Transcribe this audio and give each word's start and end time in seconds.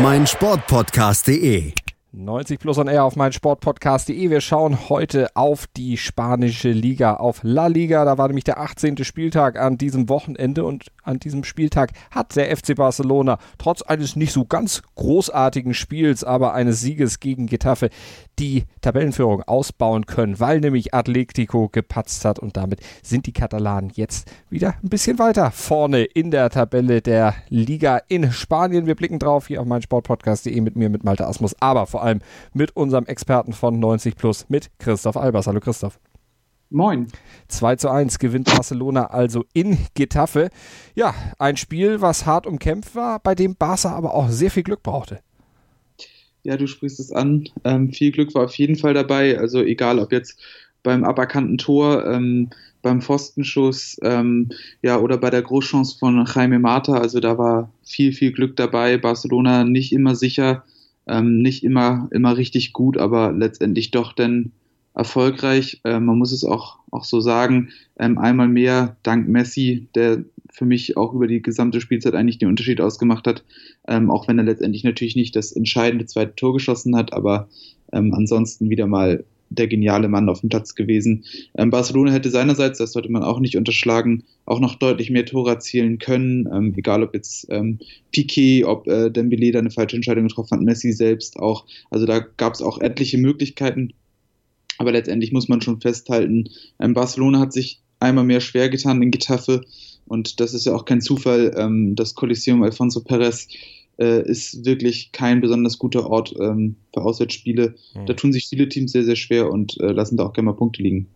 meinsportpodcast.de. 0.00 1.87
90 2.12 2.58
Plus 2.58 2.78
on 2.78 2.88
Air 2.88 3.04
auf 3.04 3.16
mein 3.16 3.32
Sportpodcast.de. 3.32 4.30
Wir 4.30 4.40
schauen 4.40 4.88
heute 4.88 5.28
auf 5.36 5.66
die 5.76 5.98
spanische 5.98 6.70
Liga, 6.70 7.14
auf 7.14 7.40
La 7.42 7.66
Liga. 7.66 8.06
Da 8.06 8.16
war 8.16 8.28
nämlich 8.28 8.44
der 8.44 8.58
18. 8.58 9.04
Spieltag 9.04 9.58
an 9.58 9.76
diesem 9.76 10.08
Wochenende 10.08 10.64
und 10.64 10.86
an 11.02 11.18
diesem 11.18 11.44
Spieltag 11.44 11.92
hat 12.10 12.34
der 12.34 12.56
FC 12.56 12.74
Barcelona 12.74 13.38
trotz 13.58 13.82
eines 13.82 14.16
nicht 14.16 14.32
so 14.32 14.46
ganz 14.46 14.82
großartigen 14.94 15.74
Spiels, 15.74 16.24
aber 16.24 16.54
eines 16.54 16.80
Sieges 16.80 17.20
gegen 17.20 17.46
Getafe 17.46 17.90
die 18.38 18.64
Tabellenführung 18.80 19.42
ausbauen 19.42 20.06
können, 20.06 20.38
weil 20.40 20.60
nämlich 20.60 20.94
Atletico 20.94 21.68
gepatzt 21.68 22.24
hat 22.24 22.38
und 22.38 22.56
damit 22.56 22.80
sind 23.02 23.26
die 23.26 23.32
Katalanen 23.32 23.90
jetzt 23.94 24.30
wieder 24.48 24.74
ein 24.82 24.88
bisschen 24.88 25.18
weiter 25.18 25.50
vorne 25.50 26.04
in 26.04 26.30
der 26.30 26.48
Tabelle 26.50 27.02
der 27.02 27.34
Liga 27.48 28.00
in 28.08 28.32
Spanien. 28.32 28.86
Wir 28.86 28.94
blicken 28.94 29.18
drauf 29.18 29.48
hier 29.48 29.60
auf 29.60 29.66
mein 29.66 29.82
Sportpodcast.de 29.82 30.60
mit 30.60 30.76
mir, 30.76 30.88
mit 30.88 31.04
Malte 31.04 31.26
Asmus, 31.26 31.54
aber 31.60 31.86
vor 31.86 32.02
allem 32.02 32.07
mit 32.52 32.76
unserem 32.76 33.06
Experten 33.06 33.52
von 33.52 33.78
90 33.78 34.16
Plus, 34.16 34.46
mit 34.48 34.70
Christoph 34.78 35.16
Albers. 35.16 35.46
Hallo 35.46 35.60
Christoph. 35.60 35.98
Moin. 36.70 37.06
2 37.48 37.76
zu 37.76 37.88
1 37.88 38.18
gewinnt 38.18 38.46
Barcelona 38.46 39.06
also 39.06 39.44
in 39.54 39.78
Getafe. 39.94 40.50
Ja, 40.94 41.14
ein 41.38 41.56
Spiel, 41.56 42.02
was 42.02 42.26
hart 42.26 42.46
umkämpft 42.46 42.94
war, 42.94 43.20
bei 43.20 43.34
dem 43.34 43.56
Barca 43.56 43.90
aber 43.90 44.14
auch 44.14 44.28
sehr 44.28 44.50
viel 44.50 44.64
Glück 44.64 44.82
brauchte. 44.82 45.20
Ja, 46.42 46.56
du 46.56 46.66
sprichst 46.66 47.00
es 47.00 47.10
an. 47.10 47.48
Ähm, 47.64 47.92
viel 47.92 48.12
Glück 48.12 48.34
war 48.34 48.44
auf 48.44 48.54
jeden 48.56 48.76
Fall 48.76 48.94
dabei. 48.94 49.38
Also 49.38 49.62
egal, 49.62 49.98
ob 49.98 50.12
jetzt 50.12 50.38
beim 50.82 51.04
aberkannten 51.04 51.58
Tor, 51.58 52.06
ähm, 52.06 52.50
beim 52.82 53.00
Pfostenschuss, 53.02 53.98
ähm, 54.02 54.50
ja, 54.82 54.98
oder 54.98 55.18
bei 55.18 55.30
der 55.30 55.42
Großchance 55.42 55.98
von 55.98 56.24
Jaime 56.26 56.58
Mata. 56.58 56.94
Also 56.94 57.20
da 57.20 57.38
war 57.38 57.72
viel, 57.82 58.12
viel 58.12 58.32
Glück 58.32 58.56
dabei. 58.56 58.98
Barcelona 58.98 59.64
nicht 59.64 59.92
immer 59.92 60.14
sicher, 60.14 60.64
ähm, 61.08 61.38
nicht 61.38 61.64
immer, 61.64 62.08
immer 62.10 62.36
richtig 62.36 62.72
gut, 62.72 62.98
aber 62.98 63.32
letztendlich 63.32 63.90
doch 63.90 64.12
denn 64.12 64.52
erfolgreich. 64.94 65.80
Äh, 65.84 66.00
man 66.00 66.18
muss 66.18 66.32
es 66.32 66.44
auch, 66.44 66.78
auch 66.90 67.04
so 67.04 67.20
sagen. 67.20 67.70
Ähm, 67.98 68.18
einmal 68.18 68.48
mehr 68.48 68.96
dank 69.02 69.28
Messi, 69.28 69.88
der 69.94 70.24
für 70.50 70.64
mich 70.64 70.96
auch 70.96 71.14
über 71.14 71.28
die 71.28 71.40
gesamte 71.40 71.80
Spielzeit 71.80 72.14
eigentlich 72.14 72.38
den 72.38 72.48
Unterschied 72.48 72.80
ausgemacht 72.80 73.26
hat, 73.26 73.44
ähm, 73.86 74.10
auch 74.10 74.26
wenn 74.26 74.38
er 74.38 74.44
letztendlich 74.44 74.82
natürlich 74.82 75.14
nicht 75.14 75.36
das 75.36 75.52
entscheidende 75.52 76.06
zweite 76.06 76.34
Tor 76.34 76.52
geschossen 76.52 76.96
hat, 76.96 77.12
aber 77.12 77.48
ähm, 77.92 78.12
ansonsten 78.12 78.68
wieder 78.68 78.86
mal 78.86 79.24
der 79.50 79.68
geniale 79.68 80.08
Mann 80.08 80.28
auf 80.28 80.40
dem 80.40 80.48
Platz 80.48 80.74
gewesen. 80.74 81.24
Ähm, 81.56 81.70
Barcelona 81.70 82.12
hätte 82.12 82.30
seinerseits, 82.30 82.78
das 82.78 82.92
sollte 82.92 83.10
man 83.10 83.22
auch 83.22 83.40
nicht 83.40 83.56
unterschlagen, 83.56 84.24
auch 84.46 84.60
noch 84.60 84.74
deutlich 84.76 85.10
mehr 85.10 85.26
Tore 85.26 85.50
erzielen 85.50 85.98
können, 85.98 86.48
ähm, 86.52 86.74
egal 86.76 87.02
ob 87.02 87.14
jetzt 87.14 87.46
ähm, 87.50 87.78
Piquet, 88.12 88.64
ob 88.64 88.86
äh, 88.86 89.10
Dembele 89.10 89.52
da 89.52 89.58
eine 89.58 89.70
falsche 89.70 89.96
Entscheidung 89.96 90.28
getroffen 90.28 90.58
hat, 90.58 90.64
Messi 90.64 90.92
selbst 90.92 91.38
auch. 91.38 91.66
Also 91.90 92.06
da 92.06 92.18
gab 92.18 92.54
es 92.54 92.62
auch 92.62 92.78
etliche 92.78 93.18
Möglichkeiten, 93.18 93.92
aber 94.78 94.92
letztendlich 94.92 95.32
muss 95.32 95.48
man 95.48 95.60
schon 95.60 95.80
festhalten, 95.80 96.48
ähm, 96.78 96.94
Barcelona 96.94 97.40
hat 97.40 97.52
sich 97.52 97.80
einmal 98.00 98.24
mehr 98.24 98.40
schwer 98.40 98.68
getan 98.68 99.02
in 99.02 99.10
Getafe. 99.10 99.62
Und 100.06 100.40
das 100.40 100.54
ist 100.54 100.64
ja 100.64 100.74
auch 100.74 100.84
kein 100.84 101.00
Zufall. 101.00 101.54
Ähm, 101.56 101.94
das 101.94 102.14
Coliseum 102.14 102.62
Alfonso 102.62 103.00
Perez 103.00 103.48
äh, 103.98 104.22
ist 104.22 104.64
wirklich 104.64 105.12
kein 105.12 105.40
besonders 105.40 105.78
guter 105.78 106.08
Ort 106.08 106.34
ähm, 106.40 106.76
für 106.92 107.02
Auswärtsspiele. 107.02 107.74
Mhm. 107.94 108.06
Da 108.06 108.14
tun 108.14 108.32
sich 108.32 108.46
viele 108.48 108.68
Teams 108.68 108.92
sehr, 108.92 109.04
sehr 109.04 109.16
schwer 109.16 109.50
und 109.50 109.78
äh, 109.80 109.92
lassen 109.92 110.16
da 110.16 110.24
auch 110.24 110.32
gerne 110.32 110.50
mal 110.50 110.56
Punkte 110.56 110.82
liegen 110.82 111.08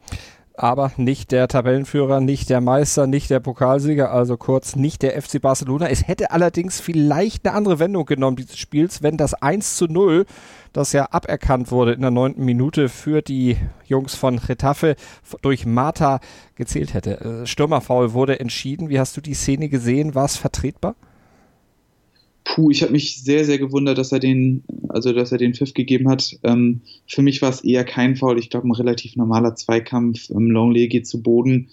aber 0.55 0.93
nicht 0.97 1.33
der 1.33 1.49
Tabellenführer, 1.49 2.21
nicht 2.21 2.51
der 2.51 2.61
Meister, 2.61 3.07
nicht 3.07 3.31
der 3.31 3.41
Pokalsieger, 3.41 4.13
also 4.13 4.37
kurz 4.37 4.77
nicht 4.77 5.03
der 5.03 5.21
FC 5.21 5.41
Barcelona. 5.41 5.89
Es 5.89 6.07
hätte 6.07 6.31
allerdings 6.31 6.81
vielleicht 6.81 7.47
eine 7.47 7.57
andere 7.57 7.79
Wendung 7.79 8.05
genommen 8.07 8.37
dieses 8.37 8.59
Spiels, 8.59 9.03
wenn 9.03 9.17
das 9.17 9.35
1 9.35 9.77
zu 9.77 9.87
0, 9.87 10.27
das 10.73 10.93
ja 10.93 11.09
aberkannt 11.11 11.71
wurde 11.71 11.93
in 11.93 12.01
der 12.01 12.11
neunten 12.11 12.45
Minute 12.45 12.89
für 12.89 13.23
die 13.23 13.57
Jungs 13.87 14.15
von 14.15 14.39
Retafe 14.39 14.97
durch 15.43 15.67
Marta 15.67 16.21
gezählt 16.55 16.95
hätte. 16.95 17.43
Äh, 17.43 17.47
Stürmerfaul 17.47 18.13
wurde 18.13 18.41
entschieden. 18.41 18.89
Wie 18.89 18.99
hast 18.99 19.17
du 19.17 19.21
die 19.21 19.35
Szene 19.35 19.69
gesehen? 19.69 20.15
War 20.15 20.27
es 20.27 20.37
vertretbar? 20.37 20.95
Puh, 22.45 22.71
ich 22.71 22.83
habe 22.83 22.93
mich 22.93 23.23
sehr, 23.23 23.45
sehr 23.45 23.59
gewundert, 23.59 23.99
dass 23.99 24.13
er 24.13 24.19
den, 24.19 24.65
also 24.89 25.13
dass 25.13 25.33
er 25.33 25.39
den 25.39 25.55
Pfiff 25.55 25.75
gegeben 25.75 26.09
hat. 26.09 26.39
Ähm, 26.43 26.81
für 27.07 27.23
mich 27.23 27.41
war 27.41 27.51
es 27.51 27.63
eher 27.63 27.85
kein 27.85 28.17
Foul. 28.17 28.39
Ich 28.39 28.51
glaube, 28.51 28.69
ein 28.69 28.73
relativ 28.73 29.17
normaler 29.17 29.55
Zweikampf. 29.55 30.31
Ähm, 30.31 30.51
Longley 30.51 30.89
geht 30.89 31.07
zu 31.07 31.23
Boden. 31.23 31.71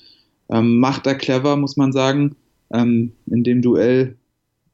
Ähm, 0.50 0.80
macht 0.80 1.08
er 1.08 1.16
clever, 1.16 1.56
muss 1.58 1.78
man 1.78 1.92
sagen. 1.92 2.36
Ähm, 2.72 3.14
in 3.26 3.44
dem 3.44 3.62
Duell 3.62 4.16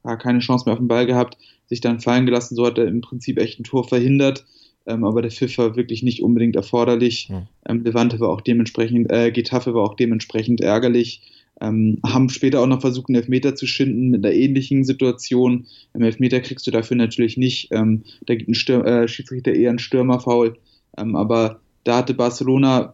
ja, 0.05 0.15
keine 0.15 0.39
Chance 0.39 0.65
mehr 0.65 0.73
auf 0.73 0.79
den 0.79 0.87
Ball 0.87 1.05
gehabt, 1.05 1.37
sich 1.67 1.81
dann 1.81 1.99
fallen 1.99 2.25
gelassen. 2.25 2.55
So 2.55 2.65
hat 2.65 2.77
er 2.77 2.87
im 2.87 3.01
Prinzip 3.01 3.39
echt 3.39 3.59
ein 3.59 3.63
Tor 3.63 3.87
verhindert. 3.87 4.45
Ähm, 4.85 5.03
aber 5.03 5.23
der 5.23 5.31
Pfiff 5.31 5.57
war 5.57 5.75
wirklich 5.75 6.03
nicht 6.03 6.21
unbedingt 6.21 6.55
erforderlich. 6.55 7.29
Hm. 7.29 7.83
Levante 7.83 8.19
war 8.19 8.29
auch 8.29 8.41
dementsprechend, 8.41 9.11
äh, 9.11 9.31
Getafe 9.31 9.73
war 9.73 9.83
auch 9.83 9.95
dementsprechend 9.95 10.61
ärgerlich. 10.61 11.21
Ähm, 11.61 11.99
haben 12.05 12.29
später 12.29 12.61
auch 12.61 12.67
noch 12.67 12.81
versucht, 12.81 13.09
einen 13.09 13.15
Elfmeter 13.15 13.55
zu 13.55 13.65
schinden 13.65 14.09
mit 14.09 14.25
einer 14.25 14.35
ähnlichen 14.35 14.83
Situation. 14.83 15.67
Im 15.93 16.01
Elfmeter 16.01 16.41
kriegst 16.41 16.67
du 16.67 16.71
dafür 16.71 16.97
natürlich 16.97 17.37
nicht. 17.37 17.69
Ähm, 17.71 18.03
da 18.25 18.35
gibt 18.35 18.49
ein 18.49 18.55
Stür 18.55 18.85
äh, 18.85 19.07
Schiedsrichter 19.07 19.53
eher 19.53 19.69
einen 19.69 19.79
Stürmerfaul. 19.79 20.57
Ähm, 20.97 21.15
aber 21.15 21.61
da 21.85 21.97
hatte 21.97 22.13
Barcelona, 22.13 22.93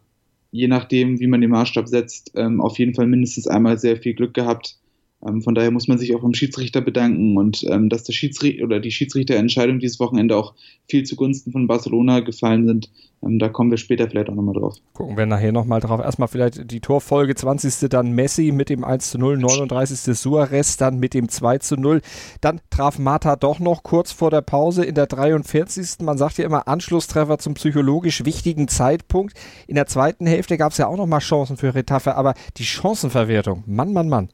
je 0.51 0.67
nachdem, 0.67 1.19
wie 1.19 1.27
man 1.27 1.41
den 1.41 1.49
Maßstab 1.49 1.87
setzt, 1.87 2.33
ähm, 2.35 2.61
auf 2.61 2.77
jeden 2.77 2.93
Fall 2.93 3.07
mindestens 3.07 3.47
einmal 3.47 3.77
sehr 3.77 3.97
viel 3.97 4.13
Glück 4.13 4.33
gehabt. 4.33 4.77
Ähm, 5.25 5.41
von 5.41 5.55
daher 5.55 5.71
muss 5.71 5.87
man 5.87 5.97
sich 5.97 6.15
auch 6.15 6.21
beim 6.21 6.33
Schiedsrichter 6.33 6.81
bedanken 6.81 7.37
und 7.37 7.63
ähm, 7.69 7.89
dass 7.89 8.03
der 8.03 8.13
Schiedsrichter 8.13 8.63
oder 8.63 8.79
die 8.79 8.91
Schiedsrichterentscheidung 8.91 9.79
dieses 9.79 9.99
Wochenende 9.99 10.35
auch 10.35 10.53
viel 10.89 11.03
zugunsten 11.03 11.51
von 11.51 11.67
Barcelona 11.67 12.21
gefallen 12.21 12.65
sind. 12.67 12.89
Ähm, 13.23 13.37
da 13.37 13.49
kommen 13.49 13.69
wir 13.69 13.77
später 13.77 14.09
vielleicht 14.09 14.29
auch 14.29 14.35
nochmal 14.35 14.55
drauf. 14.55 14.75
Gucken 14.93 15.17
wir 15.17 15.25
nachher 15.25 15.51
nochmal 15.51 15.79
drauf. 15.79 16.01
Erstmal 16.01 16.27
vielleicht 16.27 16.71
die 16.71 16.79
Torfolge 16.79 17.35
20. 17.35 17.89
dann 17.89 18.13
Messi 18.13 18.51
mit 18.51 18.69
dem 18.69 18.83
1 18.83 19.11
zu 19.11 19.19
0, 19.19 19.37
39. 19.37 20.17
Suarez 20.17 20.77
dann 20.77 20.99
mit 20.99 21.13
dem 21.13 21.29
2 21.29 21.59
zu 21.59 21.75
0. 21.75 22.01
Dann 22.41 22.61
traf 22.69 22.97
Mata 22.97 23.35
doch 23.35 23.59
noch 23.59 23.83
kurz 23.83 24.11
vor 24.11 24.31
der 24.31 24.41
Pause 24.41 24.83
in 24.83 24.95
der 24.95 25.07
43. 25.07 26.01
Man 26.01 26.17
sagt 26.17 26.39
ja 26.39 26.45
immer 26.45 26.67
Anschlusstreffer 26.67 27.37
zum 27.37 27.53
psychologisch 27.53 28.25
wichtigen 28.25 28.67
Zeitpunkt. 28.67 29.35
In 29.67 29.75
der 29.75 29.85
zweiten 29.85 30.25
Hälfte 30.25 30.57
gab 30.57 30.71
es 30.71 30.79
ja 30.79 30.87
auch 30.87 30.97
nochmal 30.97 31.19
Chancen 31.19 31.57
für 31.57 31.75
Retafe, 31.75 32.15
aber 32.15 32.33
die 32.57 32.65
Chancenverwertung, 32.65 33.63
Mann, 33.67 33.93
Mann, 33.93 34.09
Mann. 34.09 34.29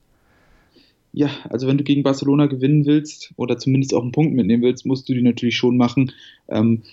Ja, 1.18 1.32
also 1.50 1.66
wenn 1.66 1.80
du 1.80 1.84
gegen 1.84 2.04
Barcelona 2.04 2.46
gewinnen 2.46 2.86
willst 2.86 3.34
oder 3.38 3.58
zumindest 3.58 3.92
auch 3.96 4.04
einen 4.04 4.12
Punkt 4.12 4.36
mitnehmen 4.36 4.62
willst, 4.62 4.86
musst 4.86 5.10
du 5.10 5.16
die 5.16 5.24
natürlich 5.24 5.58
schon 5.58 5.76
machen. 5.76 6.12
Ähm, 6.48 6.84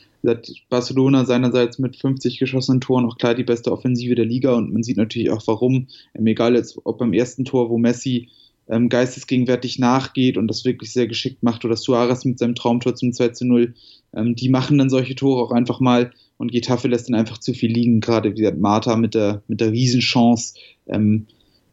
Barcelona 0.71 1.27
seinerseits 1.27 1.79
mit 1.79 1.97
50 1.97 2.39
geschossenen 2.39 2.81
Toren 2.81 3.05
auch 3.05 3.19
klar 3.19 3.35
die 3.35 3.45
beste 3.45 3.71
Offensive 3.71 4.15
der 4.15 4.25
Liga 4.25 4.55
und 4.55 4.73
man 4.73 4.83
sieht 4.83 4.97
natürlich 4.97 5.31
auch 5.31 5.47
warum. 5.47 5.89
Ähm, 6.15 6.27
egal 6.27 6.55
jetzt, 6.55 6.81
ob 6.85 6.97
beim 6.97 7.13
ersten 7.13 7.45
Tor, 7.45 7.69
wo 7.69 7.77
Messi 7.77 8.31
ähm, 8.67 8.89
geistesgegenwärtig 8.89 9.79
nachgeht 9.79 10.39
und 10.39 10.49
das 10.49 10.65
wirklich 10.65 10.91
sehr 10.91 11.07
geschickt 11.07 11.43
macht 11.43 11.67
oder 11.67 11.77
Suarez 11.77 12.25
mit 12.25 12.39
seinem 12.39 12.55
Traumtor 12.55 12.95
zum 12.95 13.13
2 13.13 13.29
zu 13.29 13.45
0, 13.45 13.75
ähm, 14.17 14.35
die 14.37 14.49
machen 14.49 14.79
dann 14.79 14.89
solche 14.89 15.17
Tore 15.17 15.43
auch 15.43 15.53
einfach 15.53 15.81
mal 15.81 16.13
und 16.39 16.51
Getafe 16.51 16.89
lässt 16.89 17.11
dann 17.11 17.15
einfach 17.15 17.37
zu 17.37 17.53
viel 17.53 17.71
liegen, 17.71 18.01
gerade 18.01 18.35
wie 18.35 18.51
Marta 18.53 18.97
mit 18.97 19.15
der, 19.15 19.43
mit 19.49 19.61
der 19.61 19.73
Riesenchance. 19.73 20.55
Ähm, 20.87 21.27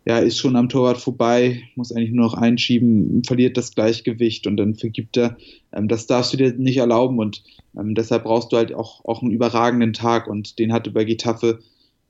ja, 0.06 0.18
ist 0.18 0.38
schon 0.38 0.56
am 0.56 0.70
Torwart 0.70 0.98
vorbei, 0.98 1.62
muss 1.76 1.92
eigentlich 1.92 2.12
nur 2.12 2.26
noch 2.26 2.34
einschieben, 2.34 3.24
verliert 3.24 3.56
das 3.58 3.76
Gleichgewicht 3.76 4.48
und 4.48 4.58
dann 4.58 4.76
vergibt 4.76 5.18
er. 5.18 5.38
Ähm, 5.74 5.88
das 5.88 6.08
darfst 6.08 6.34
du 6.34 6.38
dir 6.38 6.54
nicht 6.54 6.78
erlauben 6.78 7.20
und 7.20 7.44
ähm, 7.78 7.94
deshalb 7.94 8.24
brauchst 8.24 8.52
du 8.52 8.58
halt 8.58 8.74
auch, 8.74 9.06
auch 9.06 9.22
einen 9.22 9.32
überragenden 9.32 9.94
Tag 9.94 10.28
und 10.28 10.58
den 10.58 10.74
hatte 10.74 10.92
bei 10.92 11.04
Getafe 11.04 11.60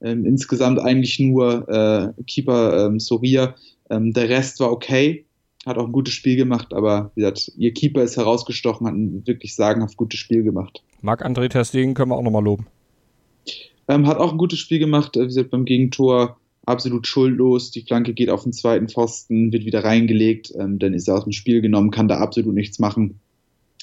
ähm, 0.02 0.26
insgesamt 0.26 0.80
eigentlich 0.80 1.20
nur 1.20 1.68
äh, 1.70 2.24
Keeper 2.24 2.88
ähm, 2.88 3.00
Soria. 3.00 3.56
Ähm, 3.90 4.14
der 4.14 4.30
Rest 4.30 4.60
war 4.62 4.72
okay, 4.72 5.26
hat 5.66 5.78
auch 5.78 5.86
ein 5.86 5.92
gutes 5.92 6.14
Spiel 6.14 6.38
gemacht, 6.38 6.74
aber 6.74 7.12
wie 7.16 7.22
gesagt, 7.22 7.52
ihr 7.58 7.74
Keeper 7.74 8.04
ist 8.04 8.18
herausgestochen, 8.18 8.88
hat 8.88 8.94
ein 8.94 9.28
wirklich 9.28 9.54
sagenhaft 9.54 9.98
gutes 9.98 10.20
Spiel 10.20 10.44
gemacht. 10.44 10.82
Marc-André 11.02 11.50
Terstegen 11.50 11.94
können 11.94 12.12
wir 12.12 12.16
auch 12.16 12.24
nochmal 12.24 12.44
loben. 12.44 12.68
Ähm, 13.88 14.08
hat 14.08 14.18
auch 14.18 14.32
ein 14.32 14.38
gutes 14.38 14.60
Spiel 14.60 14.80
gemacht, 14.80 15.18
äh, 15.18 15.22
wie 15.22 15.28
gesagt, 15.28 15.52
beim 15.52 15.66
Gegentor 15.66 16.38
absolut 16.66 17.08
schuldlos. 17.08 17.72
Die 17.72 17.82
Flanke 17.82 18.14
geht 18.14 18.30
auf 18.30 18.44
den 18.44 18.54
zweiten 18.54 18.88
Pfosten, 18.88 19.52
wird 19.52 19.66
wieder 19.66 19.84
reingelegt, 19.84 20.54
ähm, 20.58 20.80
dann 20.80 20.94
ist 20.94 21.08
er 21.08 21.16
aus 21.16 21.24
dem 21.24 21.34
Spiel 21.34 21.62
genommen, 21.62 21.92
kann 21.92 22.08
da 22.08 22.18
absolut 22.18 22.54
nichts 22.54 22.80
machen. 22.80 23.20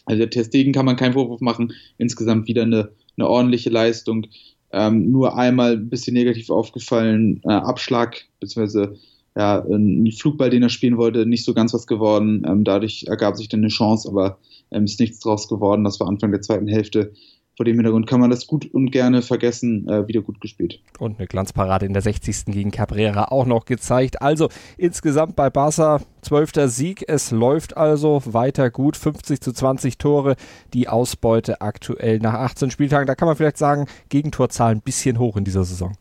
Also 0.05 0.21
der 0.21 0.31
Testegen 0.31 0.73
kann 0.73 0.87
man 0.87 0.97
keinen 0.97 1.13
Vorwurf 1.13 1.41
machen. 1.41 1.73
Insgesamt 1.99 2.49
wieder 2.49 2.63
eine, 2.63 2.91
eine 3.17 3.29
ordentliche 3.29 3.71
Leistung. 3.71 4.27
Ähm, 4.73 5.11
nur 5.11 5.37
einmal 5.37 5.73
ein 5.73 5.89
bisschen 5.89 6.15
negativ 6.15 6.51
aufgefallen, 6.51 7.41
äh, 7.45 7.53
Abschlag, 7.53 8.25
beziehungsweise 8.41 8.97
ja, 9.37 9.65
ein 9.65 10.11
Flugball, 10.13 10.51
den 10.51 10.63
er 10.63 10.69
spielen 10.69 10.97
wollte, 10.97 11.25
nicht 11.25 11.45
so 11.45 11.55
ganz 11.55 11.73
was 11.73 11.87
geworden. 11.87 12.45
Ähm, 12.47 12.65
dadurch 12.65 13.05
ergab 13.07 13.37
sich 13.37 13.49
dann 13.49 13.61
eine 13.61 13.69
Chance, 13.69 14.09
aber 14.09 14.39
ähm, 14.71 14.85
ist 14.85 15.01
nichts 15.01 15.21
draus 15.21 15.49
geworden. 15.49 15.85
Das 15.85 16.01
war 16.01 16.09
Anfang 16.09 16.33
der 16.33 16.43
zweiten 16.43 16.69
Hälfte 16.69 17.13
vor 17.59 17.65
dem 17.65 17.75
Hintergrund 17.75 18.07
kann 18.07 18.21
man 18.21 18.31
das 18.31 18.47
gut 18.47 18.73
und 18.73 18.93
gerne 18.93 19.21
vergessen, 19.21 19.89
äh, 19.89 20.07
wieder 20.07 20.23
gut 20.23 20.41
gespielt. 20.41 20.81
Und 21.01 21.19
eine 21.19 21.27
Glanzparade 21.27 21.87
in 21.87 21.93
der 21.93 22.03
60. 22.03 22.53
gegen 22.53 22.71
Cabrera 22.71 23.33
auch 23.33 23.47
noch 23.47 23.65
gezeigt. 23.65 24.23
Also 24.23 24.49
insgesamt 24.77 25.35
bei 25.35 25.51
Barca 25.51 26.01
zwölfter 26.23 26.69
Sieg. 26.69 27.05
Es 27.09 27.33
läuft 27.33 27.77
also 27.77 28.23
weiter 28.25 28.71
gut. 28.71 28.97
50 28.97 29.41
zu 29.41 29.53
20 29.53 29.99
Tore. 29.99 30.37
Die 30.73 30.87
Ausbeute 30.87 31.61
aktuell 31.61 32.21
nach 32.21 32.35
18 32.35 32.71
Spieltagen. 32.71 33.09
Da 33.09 33.17
kann 33.17 33.27
man 33.27 33.37
vielleicht 33.37 33.59
sagen, 33.59 33.87
Gegentorzahlen 34.09 34.79
ein 34.79 34.83
bisschen 34.83 35.19
hoch 35.19 35.37
in 35.37 35.43
dieser 35.43 35.65
Saison. 35.65 35.97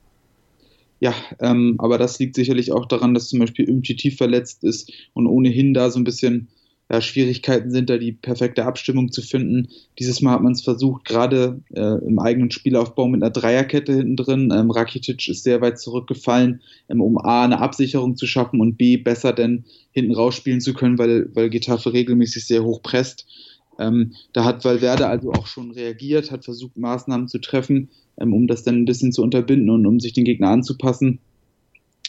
Ja, 0.99 1.15
ähm, 1.39 1.77
aber 1.79 1.97
das 1.97 2.19
liegt 2.19 2.35
sicherlich 2.35 2.71
auch 2.71 2.85
daran, 2.85 3.15
dass 3.15 3.29
zum 3.29 3.39
Beispiel 3.39 3.67
Umtiti 3.67 4.11
verletzt 4.11 4.63
ist 4.63 4.91
und 5.13 5.25
ohnehin 5.25 5.73
da 5.73 5.89
so 5.89 5.99
ein 5.99 6.03
bisschen 6.03 6.49
ja, 6.89 7.01
Schwierigkeiten 7.01 7.69
sind, 7.71 7.89
da 7.89 7.97
die 7.97 8.13
perfekte 8.13 8.65
Abstimmung 8.65 9.11
zu 9.11 9.21
finden. 9.21 9.67
Dieses 9.99 10.21
Mal 10.21 10.31
hat 10.31 10.41
man 10.41 10.53
es 10.53 10.61
versucht, 10.61 11.03
gerade 11.03 11.61
äh, 11.73 12.05
im 12.05 12.19
eigenen 12.19 12.49
Spielaufbau 12.49 13.07
mit 13.07 13.21
einer 13.21 13.31
Dreierkette 13.31 13.93
hinten 13.93 14.15
drin. 14.15 14.53
Ähm, 14.55 14.71
Rakitic 14.71 15.27
ist 15.27 15.43
sehr 15.43 15.59
weit 15.59 15.79
zurückgefallen, 15.79 16.61
ähm, 16.89 17.01
um 17.01 17.17
A, 17.17 17.43
eine 17.43 17.59
Absicherung 17.59 18.15
zu 18.15 18.25
schaffen 18.25 18.61
und 18.61 18.77
B, 18.77 18.95
besser 18.95 19.33
denn 19.33 19.65
hinten 19.91 20.15
rausspielen 20.15 20.61
zu 20.61 20.73
können, 20.73 20.97
weil, 20.97 21.29
weil 21.33 21.49
Getafe 21.49 21.91
regelmäßig 21.91 22.45
sehr 22.45 22.63
hoch 22.63 22.81
presst. 22.81 23.25
Ähm, 23.79 24.13
da 24.33 24.45
hat 24.45 24.63
Valverde 24.63 25.07
also 25.07 25.31
auch 25.33 25.47
schon 25.47 25.71
reagiert, 25.71 26.31
hat 26.31 26.45
versucht, 26.45 26.77
Maßnahmen 26.77 27.27
zu 27.27 27.39
treffen, 27.39 27.89
ähm, 28.19 28.33
um 28.33 28.47
das 28.47 28.63
dann 28.63 28.75
ein 28.75 28.85
bisschen 28.85 29.11
zu 29.11 29.21
unterbinden 29.23 29.69
und 29.69 29.85
um 29.85 29.99
sich 29.99 30.13
den 30.13 30.25
Gegner 30.25 30.49
anzupassen. 30.49 31.19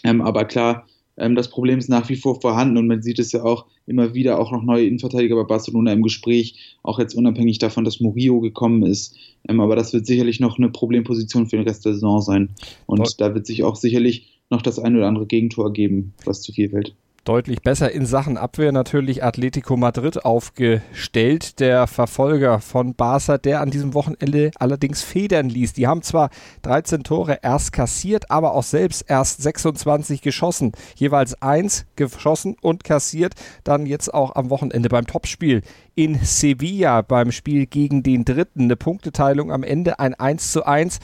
Ähm, 0.04 0.20
aber 0.20 0.44
klar, 0.44 0.86
ähm, 1.18 1.34
das 1.34 1.50
Problem 1.50 1.78
ist 1.78 1.88
nach 1.88 2.08
wie 2.08 2.16
vor 2.16 2.40
vorhanden 2.40 2.76
und 2.76 2.86
man 2.86 3.02
sieht 3.02 3.18
es 3.18 3.32
ja 3.32 3.42
auch 3.42 3.66
immer 3.86 4.14
wieder, 4.14 4.38
auch 4.38 4.52
noch 4.52 4.62
neue 4.62 4.86
Innenverteidiger 4.86 5.36
bei 5.36 5.44
Barcelona 5.44 5.92
im 5.92 6.02
Gespräch, 6.02 6.76
auch 6.82 6.98
jetzt 6.98 7.14
unabhängig 7.14 7.58
davon, 7.58 7.84
dass 7.84 8.00
Murillo 8.00 8.40
gekommen 8.40 8.84
ist. 8.84 9.16
Ähm, 9.48 9.60
aber 9.60 9.76
das 9.76 9.92
wird 9.92 10.06
sicherlich 10.06 10.40
noch 10.40 10.58
eine 10.58 10.70
Problemposition 10.70 11.46
für 11.46 11.56
den 11.56 11.66
Rest 11.66 11.84
der 11.84 11.94
Saison 11.94 12.20
sein. 12.20 12.50
Und 12.86 13.00
Dort. 13.00 13.20
da 13.20 13.34
wird 13.34 13.46
sich 13.46 13.64
auch 13.64 13.76
sicherlich 13.76 14.28
noch 14.50 14.62
das 14.62 14.78
ein 14.78 14.96
oder 14.96 15.06
andere 15.06 15.26
Gegentor 15.26 15.72
geben, 15.72 16.14
was 16.24 16.42
zu 16.42 16.52
viel 16.52 16.70
fällt 16.70 16.94
deutlich 17.28 17.60
besser 17.60 17.92
in 17.92 18.06
Sachen 18.06 18.38
Abwehr 18.38 18.72
natürlich 18.72 19.22
Atletico 19.22 19.76
Madrid 19.76 20.24
aufgestellt. 20.24 21.60
Der 21.60 21.86
Verfolger 21.86 22.58
von 22.58 22.94
Barca, 22.94 23.36
der 23.36 23.60
an 23.60 23.70
diesem 23.70 23.92
Wochenende 23.92 24.50
allerdings 24.58 25.02
federn 25.02 25.50
ließ. 25.50 25.74
Die 25.74 25.86
haben 25.86 26.00
zwar 26.00 26.30
13 26.62 27.04
Tore 27.04 27.40
erst 27.42 27.74
kassiert, 27.74 28.30
aber 28.30 28.54
auch 28.54 28.62
selbst 28.62 29.04
erst 29.08 29.42
26 29.42 30.22
geschossen. 30.22 30.72
Jeweils 30.94 31.42
eins 31.42 31.84
geschossen 31.96 32.56
und 32.62 32.82
kassiert. 32.82 33.34
Dann 33.62 33.84
jetzt 33.84 34.14
auch 34.14 34.34
am 34.34 34.48
Wochenende 34.48 34.88
beim 34.88 35.06
Topspiel 35.06 35.60
in 35.94 36.18
Sevilla 36.22 37.02
beim 37.02 37.30
Spiel 37.30 37.66
gegen 37.66 38.02
den 38.02 38.24
Dritten. 38.24 38.62
Eine 38.62 38.76
Punkteteilung 38.76 39.52
am 39.52 39.64
Ende, 39.64 39.98
ein 39.98 40.14
1 40.14 40.50
zu 40.52 40.64
1, 40.64 40.98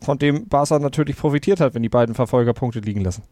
von 0.00 0.18
dem 0.18 0.48
Barca 0.48 0.78
natürlich 0.78 1.18
profitiert 1.18 1.60
hat, 1.60 1.74
wenn 1.74 1.82
die 1.82 1.90
beiden 1.90 2.14
Verfolger 2.14 2.54
Punkte 2.54 2.80
liegen 2.80 3.02
lassen. 3.02 3.24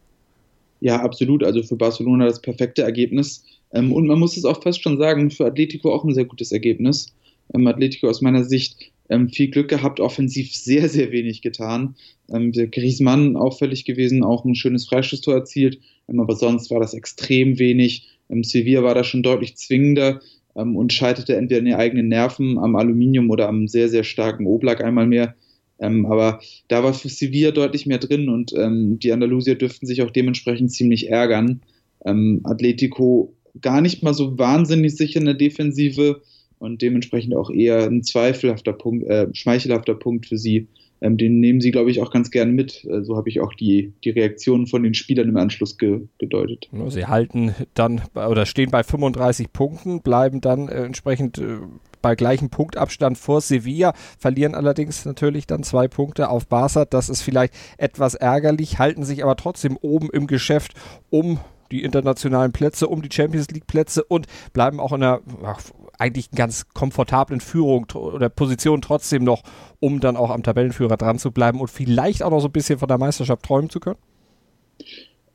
Ja, 0.79 1.01
absolut. 1.01 1.43
Also 1.43 1.63
für 1.63 1.75
Barcelona 1.75 2.25
das 2.25 2.41
perfekte 2.41 2.83
Ergebnis. 2.83 3.43
Ähm, 3.73 3.91
und 3.91 4.07
man 4.07 4.19
muss 4.19 4.37
es 4.37 4.45
auch 4.45 4.61
fast 4.61 4.81
schon 4.81 4.97
sagen, 4.97 5.31
für 5.31 5.45
Atletico 5.45 5.93
auch 5.93 6.03
ein 6.03 6.13
sehr 6.13 6.25
gutes 6.25 6.51
Ergebnis. 6.51 7.13
Ähm, 7.53 7.67
Atletico 7.67 8.07
aus 8.07 8.21
meiner 8.21 8.43
Sicht 8.43 8.91
ähm, 9.09 9.29
viel 9.29 9.49
Glück 9.49 9.69
gehabt, 9.69 9.99
offensiv 9.99 10.55
sehr, 10.55 10.87
sehr 10.87 11.11
wenig 11.11 11.41
getan. 11.41 11.95
Ähm, 12.31 12.51
Griezmann 12.51 13.35
auffällig 13.35 13.85
gewesen, 13.85 14.23
auch 14.23 14.45
ein 14.45 14.55
schönes 14.55 14.87
Freistoßtor 14.87 15.33
erzielt, 15.33 15.79
ähm, 16.07 16.19
aber 16.19 16.35
sonst 16.35 16.69
war 16.71 16.79
das 16.79 16.93
extrem 16.93 17.59
wenig. 17.59 18.07
Ähm, 18.29 18.43
Sevilla 18.43 18.83
war 18.83 18.95
da 18.95 19.03
schon 19.03 19.23
deutlich 19.23 19.57
zwingender 19.57 20.21
ähm, 20.55 20.75
und 20.75 20.93
scheiterte 20.93 21.35
entweder 21.35 21.59
in 21.59 21.65
den 21.65 21.75
eigenen 21.75 22.07
Nerven 22.07 22.57
am 22.59 22.75
Aluminium 22.75 23.29
oder 23.29 23.49
am 23.49 23.67
sehr, 23.67 23.89
sehr 23.89 24.03
starken 24.03 24.45
Oblak 24.45 24.83
einmal 24.83 25.07
mehr. 25.07 25.35
Ähm, 25.79 26.05
aber 26.05 26.39
da 26.67 26.83
war 26.83 26.93
für 26.93 27.09
Sevilla 27.09 27.51
deutlich 27.51 27.85
mehr 27.85 27.99
drin 27.99 28.29
und 28.29 28.53
ähm, 28.53 28.99
die 28.99 29.11
Andalusier 29.11 29.55
dürften 29.55 29.85
sich 29.85 30.01
auch 30.01 30.11
dementsprechend 30.11 30.71
ziemlich 30.71 31.09
ärgern. 31.09 31.61
Ähm, 32.05 32.41
Atletico 32.43 33.33
gar 33.61 33.81
nicht 33.81 34.03
mal 34.03 34.13
so 34.13 34.37
wahnsinnig 34.37 34.95
sicher 34.95 35.19
in 35.19 35.25
der 35.25 35.35
Defensive 35.35 36.21
und 36.59 36.81
dementsprechend 36.81 37.35
auch 37.35 37.49
eher 37.49 37.85
ein 37.85 38.03
zweifelhafter 38.03 38.73
Punkt, 38.73 39.07
äh, 39.07 39.27
schmeichelhafter 39.33 39.95
Punkt 39.95 40.25
für 40.25 40.37
sie. 40.37 40.67
Ähm, 41.01 41.17
den 41.17 41.39
nehmen 41.39 41.61
sie, 41.61 41.71
glaube 41.71 41.91
ich, 41.91 42.01
auch 42.01 42.11
ganz 42.11 42.29
gern 42.29 42.51
mit. 42.51 42.85
Äh, 42.85 43.03
so 43.03 43.15
habe 43.15 43.29
ich 43.29 43.39
auch 43.39 43.53
die, 43.53 43.93
die 44.03 44.09
Reaktionen 44.09 44.67
von 44.67 44.83
den 44.83 44.93
Spielern 44.93 45.29
im 45.29 45.37
Anschluss 45.37 45.77
ge 45.77 46.01
gedeutet. 46.17 46.69
Sie 46.89 47.05
halten 47.05 47.55
dann 47.73 48.01
oder 48.13 48.45
stehen 48.45 48.69
bei 48.69 48.83
35 48.83 49.53
Punkten, 49.53 50.01
bleiben 50.01 50.41
dann 50.41 50.67
äh, 50.67 50.83
entsprechend 50.83 51.37
äh, 51.37 51.59
bei 52.01 52.15
gleichem 52.15 52.49
Punktabstand 52.49 53.17
vor 53.17 53.41
Sevilla, 53.41 53.93
verlieren 54.17 54.55
allerdings 54.55 55.05
natürlich 55.05 55.47
dann 55.47 55.63
zwei 55.63 55.87
Punkte 55.87 56.29
auf 56.29 56.47
Barca. 56.47 56.85
Das 56.85 57.09
ist 57.09 57.21
vielleicht 57.21 57.53
etwas 57.77 58.15
ärgerlich, 58.15 58.79
halten 58.79 59.03
sich 59.03 59.23
aber 59.23 59.35
trotzdem 59.35 59.77
oben 59.81 60.09
im 60.11 60.27
Geschäft 60.27 60.73
um 61.09 61.39
die 61.71 61.83
internationalen 61.83 62.51
Plätze, 62.51 62.87
um 62.87 63.01
die 63.01 63.13
Champions 63.13 63.49
League 63.49 63.67
Plätze 63.67 64.03
und 64.03 64.27
bleiben 64.53 64.79
auch 64.79 64.91
in 64.91 65.03
einer 65.03 65.21
ach, 65.43 65.61
eigentlich 65.97 66.31
ganz 66.31 66.67
komfortablen 66.73 67.41
Führung 67.41 67.85
oder 67.93 68.29
Position 68.29 68.81
trotzdem 68.81 69.23
noch, 69.23 69.43
um 69.79 69.99
dann 69.99 70.17
auch 70.17 70.29
am 70.31 70.43
Tabellenführer 70.43 70.97
dran 70.97 71.19
zu 71.19 71.31
bleiben 71.31 71.59
und 71.59 71.69
vielleicht 71.69 72.23
auch 72.23 72.31
noch 72.31 72.39
so 72.39 72.47
ein 72.47 72.53
bisschen 72.53 72.79
von 72.79 72.87
der 72.87 72.97
Meisterschaft 72.97 73.43
träumen 73.43 73.69
zu 73.69 73.79
können? 73.79 73.99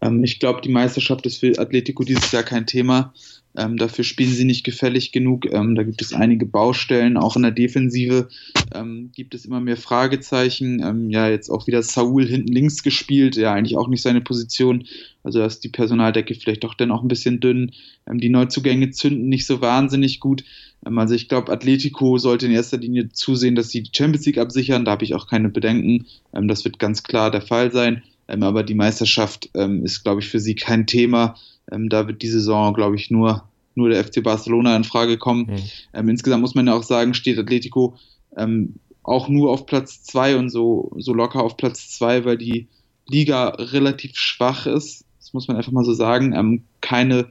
Ähm, 0.00 0.24
ich 0.24 0.40
glaube, 0.40 0.60
die 0.60 0.70
Meisterschaft 0.70 1.26
ist 1.26 1.38
für 1.38 1.58
Atletico 1.58 2.04
dieses 2.04 2.32
Jahr 2.32 2.42
kein 2.42 2.66
Thema. 2.66 3.12
Ähm, 3.56 3.76
dafür 3.76 4.02
spielen 4.02 4.32
sie 4.32 4.44
nicht 4.44 4.64
gefällig 4.64 5.12
genug. 5.12 5.46
Ähm, 5.52 5.76
da 5.76 5.84
gibt 5.84 6.02
es 6.02 6.12
einige 6.12 6.44
Baustellen, 6.44 7.16
auch 7.16 7.36
in 7.36 7.42
der 7.42 7.52
Defensive 7.52 8.28
ähm, 8.74 9.10
gibt 9.14 9.34
es 9.34 9.44
immer 9.44 9.60
mehr 9.60 9.76
Fragezeichen. 9.76 10.82
Ähm, 10.82 11.10
ja, 11.10 11.28
jetzt 11.28 11.50
auch 11.50 11.66
wieder 11.66 11.82
Saul 11.82 12.26
hinten 12.26 12.52
links 12.52 12.82
gespielt, 12.82 13.36
ja, 13.36 13.52
eigentlich 13.52 13.76
auch 13.76 13.88
nicht 13.88 14.02
seine 14.02 14.20
Position. 14.20 14.84
Also 15.22 15.38
da 15.38 15.46
ist 15.46 15.60
die 15.60 15.68
Personaldecke 15.68 16.34
vielleicht 16.34 16.64
doch 16.64 16.74
dann 16.74 16.90
auch 16.90 17.02
ein 17.02 17.08
bisschen 17.08 17.38
dünn. 17.38 17.70
Ähm, 18.08 18.18
die 18.18 18.28
Neuzugänge 18.28 18.90
zünden 18.90 19.28
nicht 19.28 19.46
so 19.46 19.60
wahnsinnig 19.60 20.18
gut. 20.18 20.44
Ähm, 20.84 20.98
also 20.98 21.14
ich 21.14 21.28
glaube, 21.28 21.52
Atletico 21.52 22.18
sollte 22.18 22.46
in 22.46 22.52
erster 22.52 22.78
Linie 22.78 23.10
zusehen, 23.10 23.54
dass 23.54 23.70
sie 23.70 23.84
die 23.84 23.96
Champions 23.96 24.26
League 24.26 24.38
absichern. 24.38 24.84
Da 24.84 24.90
habe 24.92 25.04
ich 25.04 25.14
auch 25.14 25.28
keine 25.28 25.48
Bedenken. 25.48 26.06
das 26.32 26.64
wird 26.64 26.80
ganz 26.80 27.04
klar 27.04 27.30
der 27.30 27.42
Fall 27.42 27.70
sein. 27.70 28.02
Aber 28.26 28.62
die 28.62 28.74
Meisterschaft 28.74 29.46
ist, 29.54 30.02
glaube 30.02 30.20
ich, 30.20 30.28
für 30.28 30.40
sie 30.40 30.54
kein 30.54 30.86
Thema. 30.86 31.34
Ähm, 31.70 31.88
da 31.88 32.06
wird 32.06 32.22
die 32.22 32.28
Saison, 32.28 32.74
glaube 32.74 32.96
ich, 32.96 33.10
nur, 33.10 33.44
nur 33.74 33.88
der 33.88 34.04
FC 34.04 34.22
Barcelona 34.22 34.76
in 34.76 34.84
Frage 34.84 35.18
kommen. 35.18 35.46
Mhm. 35.46 35.62
Ähm, 35.92 36.08
insgesamt 36.08 36.42
muss 36.42 36.54
man 36.54 36.66
ja 36.66 36.74
auch 36.74 36.82
sagen, 36.82 37.14
steht 37.14 37.38
Atletico 37.38 37.96
ähm, 38.36 38.74
auch 39.02 39.28
nur 39.28 39.50
auf 39.50 39.66
Platz 39.66 40.02
zwei 40.02 40.36
und 40.36 40.50
so, 40.50 40.92
so 40.96 41.12
locker 41.12 41.42
auf 41.42 41.56
Platz 41.56 41.90
zwei, 41.90 42.24
weil 42.24 42.38
die 42.38 42.68
Liga 43.06 43.48
relativ 43.48 44.16
schwach 44.16 44.66
ist. 44.66 45.04
Das 45.18 45.32
muss 45.32 45.48
man 45.48 45.56
einfach 45.56 45.72
mal 45.72 45.84
so 45.84 45.92
sagen. 45.92 46.34
Ähm, 46.34 46.64
keine, 46.80 47.28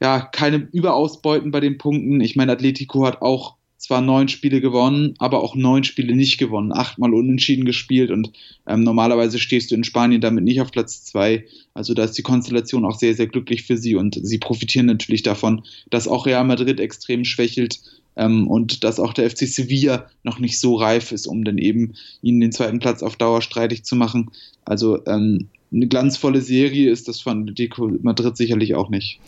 ja, 0.00 0.20
keine 0.20 0.68
Überausbeuten 0.72 1.50
bei 1.50 1.60
den 1.60 1.78
Punkten. 1.78 2.20
Ich 2.20 2.36
meine, 2.36 2.52
Atletico 2.52 3.04
hat 3.04 3.22
auch 3.22 3.56
zwar 3.88 4.02
neun 4.02 4.28
Spiele 4.28 4.60
gewonnen, 4.60 5.14
aber 5.16 5.42
auch 5.42 5.54
neun 5.54 5.82
Spiele 5.82 6.14
nicht 6.14 6.36
gewonnen, 6.36 6.72
achtmal 6.74 7.14
unentschieden 7.14 7.64
gespielt 7.64 8.10
und 8.10 8.32
ähm, 8.66 8.82
normalerweise 8.82 9.38
stehst 9.38 9.70
du 9.70 9.74
in 9.74 9.82
Spanien 9.82 10.20
damit 10.20 10.44
nicht 10.44 10.60
auf 10.60 10.70
Platz 10.70 11.04
zwei. 11.04 11.46
Also 11.72 11.94
da 11.94 12.04
ist 12.04 12.12
die 12.12 12.22
Konstellation 12.22 12.84
auch 12.84 12.98
sehr, 12.98 13.14
sehr 13.14 13.28
glücklich 13.28 13.62
für 13.62 13.78
sie 13.78 13.94
und 13.94 14.18
sie 14.22 14.36
profitieren 14.36 14.84
natürlich 14.84 15.22
davon, 15.22 15.62
dass 15.88 16.06
auch 16.06 16.26
Real 16.26 16.44
Madrid 16.44 16.80
extrem 16.80 17.24
schwächelt 17.24 17.80
ähm, 18.16 18.46
und 18.46 18.84
dass 18.84 19.00
auch 19.00 19.14
der 19.14 19.30
FC 19.30 19.48
Sevilla 19.48 20.10
noch 20.22 20.38
nicht 20.38 20.60
so 20.60 20.74
reif 20.74 21.10
ist, 21.10 21.26
um 21.26 21.42
dann 21.42 21.56
eben 21.56 21.94
ihnen 22.20 22.40
den 22.40 22.52
zweiten 22.52 22.80
Platz 22.80 23.02
auf 23.02 23.16
Dauer 23.16 23.40
streitig 23.40 23.84
zu 23.84 23.96
machen. 23.96 24.30
Also 24.66 25.02
ähm, 25.06 25.48
eine 25.72 25.88
glanzvolle 25.88 26.42
Serie 26.42 26.90
ist 26.90 27.08
das 27.08 27.22
von 27.22 27.54
Deco 27.54 27.90
Madrid 28.02 28.36
sicherlich 28.36 28.74
auch 28.74 28.90
nicht. 28.90 29.22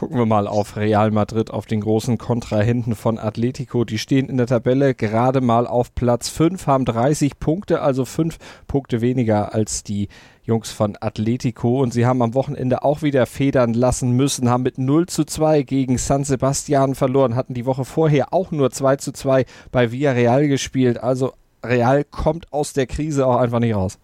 Gucken 0.00 0.16
wir 0.16 0.24
mal 0.24 0.46
auf 0.46 0.78
Real 0.78 1.10
Madrid, 1.10 1.50
auf 1.50 1.66
den 1.66 1.82
großen 1.82 2.16
Kontrahenten 2.16 2.94
von 2.94 3.18
Atletico. 3.18 3.84
Die 3.84 3.98
stehen 3.98 4.30
in 4.30 4.38
der 4.38 4.46
Tabelle 4.46 4.94
gerade 4.94 5.42
mal 5.42 5.66
auf 5.66 5.94
Platz 5.94 6.30
5, 6.30 6.66
haben 6.66 6.86
30 6.86 7.38
Punkte, 7.38 7.82
also 7.82 8.06
5 8.06 8.38
Punkte 8.66 9.02
weniger 9.02 9.52
als 9.52 9.84
die 9.84 10.08
Jungs 10.42 10.70
von 10.72 10.96
Atletico. 10.98 11.82
Und 11.82 11.92
sie 11.92 12.06
haben 12.06 12.22
am 12.22 12.32
Wochenende 12.32 12.82
auch 12.82 13.02
wieder 13.02 13.26
federn 13.26 13.74
lassen 13.74 14.12
müssen, 14.12 14.48
haben 14.48 14.62
mit 14.62 14.78
0 14.78 15.04
zu 15.04 15.24
2 15.24 15.64
gegen 15.64 15.98
San 15.98 16.24
Sebastian 16.24 16.94
verloren, 16.94 17.36
hatten 17.36 17.52
die 17.52 17.66
Woche 17.66 17.84
vorher 17.84 18.32
auch 18.32 18.52
nur 18.52 18.70
2 18.70 18.96
zu 18.96 19.12
2 19.12 19.44
bei 19.70 19.92
Villarreal 19.92 20.48
gespielt. 20.48 20.96
Also 20.96 21.34
Real 21.62 22.04
kommt 22.04 22.50
aus 22.54 22.72
der 22.72 22.86
Krise 22.86 23.26
auch 23.26 23.36
einfach 23.36 23.60
nicht 23.60 23.74
raus. 23.74 23.98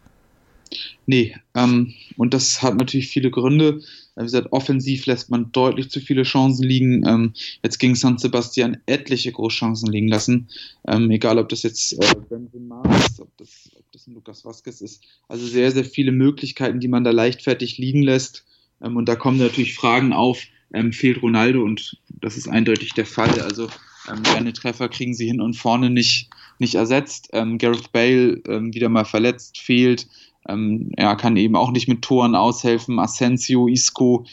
Nee, 1.06 1.34
ähm, 1.54 1.94
und 2.18 2.34
das 2.34 2.60
hat 2.60 2.76
natürlich 2.76 3.08
viele 3.08 3.30
Gründe. 3.30 3.80
Wie 4.16 4.22
gesagt, 4.22 4.50
offensiv 4.50 5.04
lässt 5.04 5.30
man 5.30 5.52
deutlich 5.52 5.90
zu 5.90 6.00
viele 6.00 6.22
Chancen 6.22 6.64
liegen. 6.64 7.06
Ähm, 7.06 7.32
jetzt 7.62 7.78
gegen 7.78 7.94
San 7.94 8.16
Sebastian 8.16 8.78
etliche 8.86 9.30
Großchancen 9.30 9.92
liegen 9.92 10.08
lassen. 10.08 10.48
Ähm, 10.88 11.10
egal, 11.10 11.38
ob 11.38 11.50
das 11.50 11.62
jetzt 11.62 11.92
äh, 11.92 12.14
Benzema 12.28 12.82
ist, 12.96 13.20
ob 13.20 13.36
das, 13.36 13.70
ob 13.78 13.84
das 13.92 14.06
ein 14.06 14.14
Lukas 14.14 14.44
Vazquez 14.44 14.80
ist. 14.80 15.02
Also 15.28 15.46
sehr, 15.46 15.70
sehr 15.70 15.84
viele 15.84 16.12
Möglichkeiten, 16.12 16.80
die 16.80 16.88
man 16.88 17.04
da 17.04 17.10
leichtfertig 17.10 17.76
liegen 17.76 18.02
lässt. 18.02 18.46
Ähm, 18.82 18.96
und 18.96 19.06
da 19.06 19.16
kommen 19.16 19.38
natürlich 19.38 19.74
Fragen 19.74 20.14
auf, 20.14 20.42
ähm, 20.72 20.94
fehlt 20.94 21.22
Ronaldo 21.22 21.62
und 21.62 21.98
das 22.08 22.38
ist 22.38 22.48
eindeutig 22.48 22.94
der 22.94 23.06
Fall. 23.06 23.40
Also 23.42 23.68
ähm, 24.08 24.22
seine 24.24 24.52
Treffer 24.52 24.88
kriegen 24.88 25.14
sie 25.14 25.26
hin 25.26 25.40
und 25.40 25.54
vorne 25.54 25.90
nicht, 25.90 26.30
nicht 26.58 26.74
ersetzt. 26.74 27.28
Ähm, 27.32 27.58
Gareth 27.58 27.92
Bale 27.92 28.40
ähm, 28.48 28.72
wieder 28.72 28.88
mal 28.88 29.04
verletzt, 29.04 29.58
fehlt. 29.58 30.06
Ähm, 30.48 30.90
er 30.96 31.16
kann 31.16 31.36
eben 31.36 31.56
auch 31.56 31.70
nicht 31.70 31.88
mit 31.88 32.02
Toren 32.02 32.34
aushelfen. 32.34 32.98
Asensio, 32.98 33.68
Isco, 33.68 34.24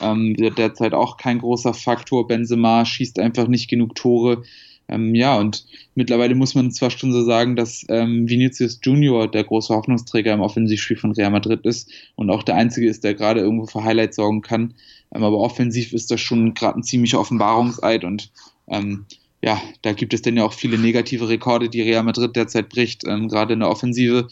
ähm, 0.00 0.34
derzeit 0.36 0.94
auch 0.94 1.16
kein 1.16 1.38
großer 1.38 1.74
Faktor. 1.74 2.26
Benzema 2.26 2.84
schießt 2.84 3.18
einfach 3.18 3.48
nicht 3.48 3.68
genug 3.68 3.94
Tore. 3.94 4.42
Ähm, 4.90 5.14
ja, 5.14 5.38
und 5.38 5.66
mittlerweile 5.94 6.34
muss 6.34 6.56
man 6.56 6.72
zwar 6.72 6.90
schon 6.90 7.12
so 7.12 7.22
sagen, 7.22 7.54
dass 7.54 7.86
ähm, 7.88 8.28
Vinicius 8.28 8.80
Junior 8.82 9.30
der 9.30 9.44
große 9.44 9.72
Hoffnungsträger 9.72 10.34
im 10.34 10.40
Offensivspiel 10.40 10.96
von 10.96 11.12
Real 11.12 11.30
Madrid 11.30 11.64
ist 11.64 11.90
und 12.16 12.28
auch 12.30 12.42
der 12.42 12.56
einzige 12.56 12.88
ist, 12.88 13.04
der 13.04 13.14
gerade 13.14 13.40
irgendwo 13.40 13.66
für 13.66 13.84
Highlights 13.84 14.16
sorgen 14.16 14.42
kann. 14.42 14.74
Ähm, 15.14 15.22
aber 15.22 15.38
offensiv 15.38 15.92
ist 15.92 16.10
das 16.10 16.20
schon 16.20 16.54
gerade 16.54 16.78
ein 16.78 16.82
ziemlicher 16.82 17.20
Offenbarungseid 17.20 18.04
und 18.04 18.32
ähm, 18.66 19.06
ja, 19.42 19.60
da 19.82 19.92
gibt 19.92 20.12
es 20.12 20.22
denn 20.22 20.36
ja 20.36 20.44
auch 20.44 20.52
viele 20.52 20.76
negative 20.76 21.28
Rekorde, 21.28 21.68
die 21.68 21.82
Real 21.82 22.02
Madrid 22.02 22.34
derzeit 22.34 22.68
bricht, 22.68 23.04
ähm, 23.06 23.28
gerade 23.28 23.54
in 23.54 23.60
der 23.60 23.70
Offensive. 23.70 24.28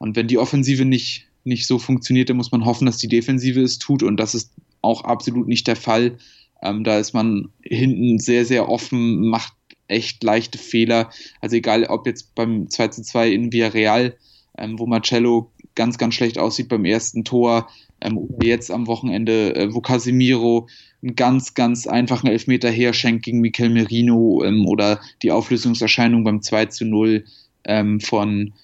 Und 0.00 0.16
wenn 0.16 0.26
die 0.26 0.38
Offensive 0.38 0.86
nicht, 0.86 1.26
nicht 1.44 1.66
so 1.66 1.78
funktioniert, 1.78 2.30
dann 2.30 2.38
muss 2.38 2.50
man 2.50 2.64
hoffen, 2.64 2.86
dass 2.86 2.96
die 2.96 3.06
Defensive 3.06 3.60
es 3.60 3.78
tut. 3.78 4.02
Und 4.02 4.16
das 4.16 4.34
ist 4.34 4.50
auch 4.80 5.04
absolut 5.04 5.46
nicht 5.46 5.66
der 5.66 5.76
Fall. 5.76 6.16
Ähm, 6.62 6.84
da 6.84 6.98
ist 6.98 7.12
man 7.12 7.50
hinten 7.62 8.18
sehr, 8.18 8.46
sehr 8.46 8.68
offen, 8.68 9.28
macht 9.28 9.52
echt 9.88 10.24
leichte 10.24 10.56
Fehler. 10.56 11.10
Also 11.40 11.56
egal, 11.56 11.84
ob 11.84 12.06
jetzt 12.06 12.34
beim 12.34 12.70
2 12.70 12.88
zu 12.88 13.02
2 13.02 13.30
in 13.30 13.52
Villarreal, 13.52 14.16
ähm, 14.56 14.78
wo 14.78 14.86
Marcello 14.86 15.52
ganz, 15.74 15.98
ganz 15.98 16.14
schlecht 16.14 16.38
aussieht 16.38 16.68
beim 16.68 16.86
ersten 16.86 17.24
Tor, 17.24 17.68
ähm, 18.00 18.16
oder 18.16 18.46
jetzt 18.46 18.70
am 18.70 18.86
Wochenende, 18.86 19.54
äh, 19.54 19.74
wo 19.74 19.82
Casemiro 19.82 20.66
einen 21.02 21.14
ganz, 21.14 21.52
ganz 21.52 21.86
einfachen 21.86 22.26
Elfmeter 22.26 22.70
herschenkt 22.70 23.24
gegen 23.26 23.40
Mikel 23.40 23.68
Merino 23.68 24.42
ähm, 24.44 24.66
oder 24.66 25.00
die 25.22 25.30
Auflösungserscheinung 25.30 26.24
beim 26.24 26.40
2 26.40 26.66
zu 26.66 26.86
0 26.86 27.24
ähm, 27.64 28.00
von 28.00 28.54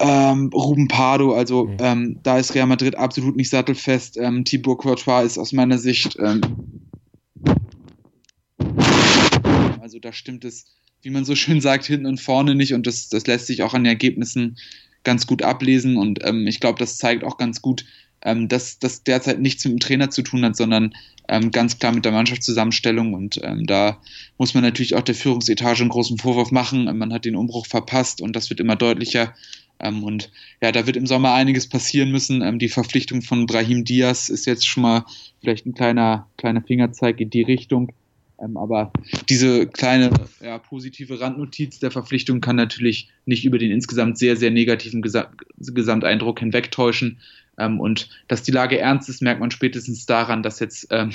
ähm, 0.00 0.50
Ruben 0.54 0.88
Pardo, 0.88 1.34
also 1.34 1.66
mhm. 1.66 1.76
ähm, 1.78 2.18
da 2.22 2.38
ist 2.38 2.54
Real 2.54 2.66
Madrid 2.66 2.96
absolut 2.96 3.36
nicht 3.36 3.50
sattelfest. 3.50 4.16
Ähm, 4.16 4.44
Thibaut 4.44 4.78
Courtois 4.78 5.24
ist 5.24 5.38
aus 5.38 5.52
meiner 5.52 5.78
Sicht, 5.78 6.16
ähm, 6.18 6.40
also 9.80 9.98
da 9.98 10.12
stimmt 10.12 10.44
es, 10.46 10.66
wie 11.02 11.10
man 11.10 11.26
so 11.26 11.34
schön 11.34 11.60
sagt, 11.60 11.84
hinten 11.84 12.06
und 12.06 12.20
vorne 12.20 12.54
nicht 12.54 12.72
und 12.72 12.86
das, 12.86 13.10
das 13.10 13.26
lässt 13.26 13.46
sich 13.46 13.62
auch 13.62 13.74
an 13.74 13.84
den 13.84 13.90
Ergebnissen 13.90 14.56
ganz 15.04 15.26
gut 15.26 15.42
ablesen 15.42 15.98
und 15.98 16.24
ähm, 16.24 16.46
ich 16.46 16.60
glaube, 16.60 16.78
das 16.78 16.96
zeigt 16.96 17.22
auch 17.22 17.36
ganz 17.36 17.60
gut, 17.60 17.84
ähm, 18.22 18.48
dass 18.48 18.78
das 18.78 19.02
derzeit 19.02 19.38
nichts 19.38 19.64
mit 19.64 19.74
dem 19.74 19.80
Trainer 19.80 20.08
zu 20.08 20.22
tun 20.22 20.44
hat, 20.44 20.56
sondern 20.56 20.94
ganz 21.52 21.78
klar 21.78 21.92
mit 21.92 22.04
der 22.04 22.10
Mannschaftszusammenstellung. 22.10 23.14
Und 23.14 23.40
da 23.64 24.02
muss 24.36 24.52
man 24.54 24.64
natürlich 24.64 24.96
auch 24.96 25.02
der 25.02 25.14
Führungsetage 25.14 25.82
einen 25.82 25.88
großen 25.88 26.18
Vorwurf 26.18 26.50
machen. 26.50 26.86
Man 26.98 27.12
hat 27.12 27.24
den 27.24 27.36
Umbruch 27.36 27.66
verpasst 27.66 28.20
und 28.20 28.34
das 28.34 28.50
wird 28.50 28.58
immer 28.58 28.74
deutlicher. 28.74 29.32
Ähm, 29.80 30.04
und 30.04 30.30
ja, 30.62 30.72
da 30.72 30.86
wird 30.86 30.96
im 30.96 31.06
Sommer 31.06 31.34
einiges 31.34 31.68
passieren 31.68 32.10
müssen. 32.10 32.42
Ähm, 32.42 32.58
die 32.58 32.68
Verpflichtung 32.68 33.22
von 33.22 33.46
Brahim 33.46 33.84
Diaz 33.84 34.28
ist 34.28 34.46
jetzt 34.46 34.66
schon 34.66 34.82
mal 34.82 35.04
vielleicht 35.40 35.66
ein 35.66 35.74
kleiner, 35.74 36.28
kleiner 36.36 36.62
Fingerzeig 36.62 37.20
in 37.20 37.30
die 37.30 37.42
Richtung. 37.42 37.92
Ähm, 38.40 38.56
aber 38.56 38.92
diese 39.28 39.66
kleine 39.66 40.10
ja, 40.42 40.58
positive 40.58 41.20
Randnotiz 41.20 41.78
der 41.78 41.90
Verpflichtung 41.90 42.40
kann 42.40 42.56
natürlich 42.56 43.10
nicht 43.26 43.44
über 43.44 43.58
den 43.58 43.70
insgesamt 43.70 44.18
sehr, 44.18 44.36
sehr 44.36 44.50
negativen 44.50 45.02
Gesa 45.02 45.30
Gesamteindruck 45.58 46.40
hinwegtäuschen. 46.40 47.18
Ähm, 47.58 47.78
und 47.78 48.08
dass 48.28 48.42
die 48.42 48.52
Lage 48.52 48.78
ernst 48.78 49.08
ist, 49.08 49.20
merkt 49.20 49.40
man 49.40 49.50
spätestens 49.50 50.06
daran, 50.06 50.42
dass 50.42 50.60
jetzt 50.60 50.88
ähm, 50.90 51.10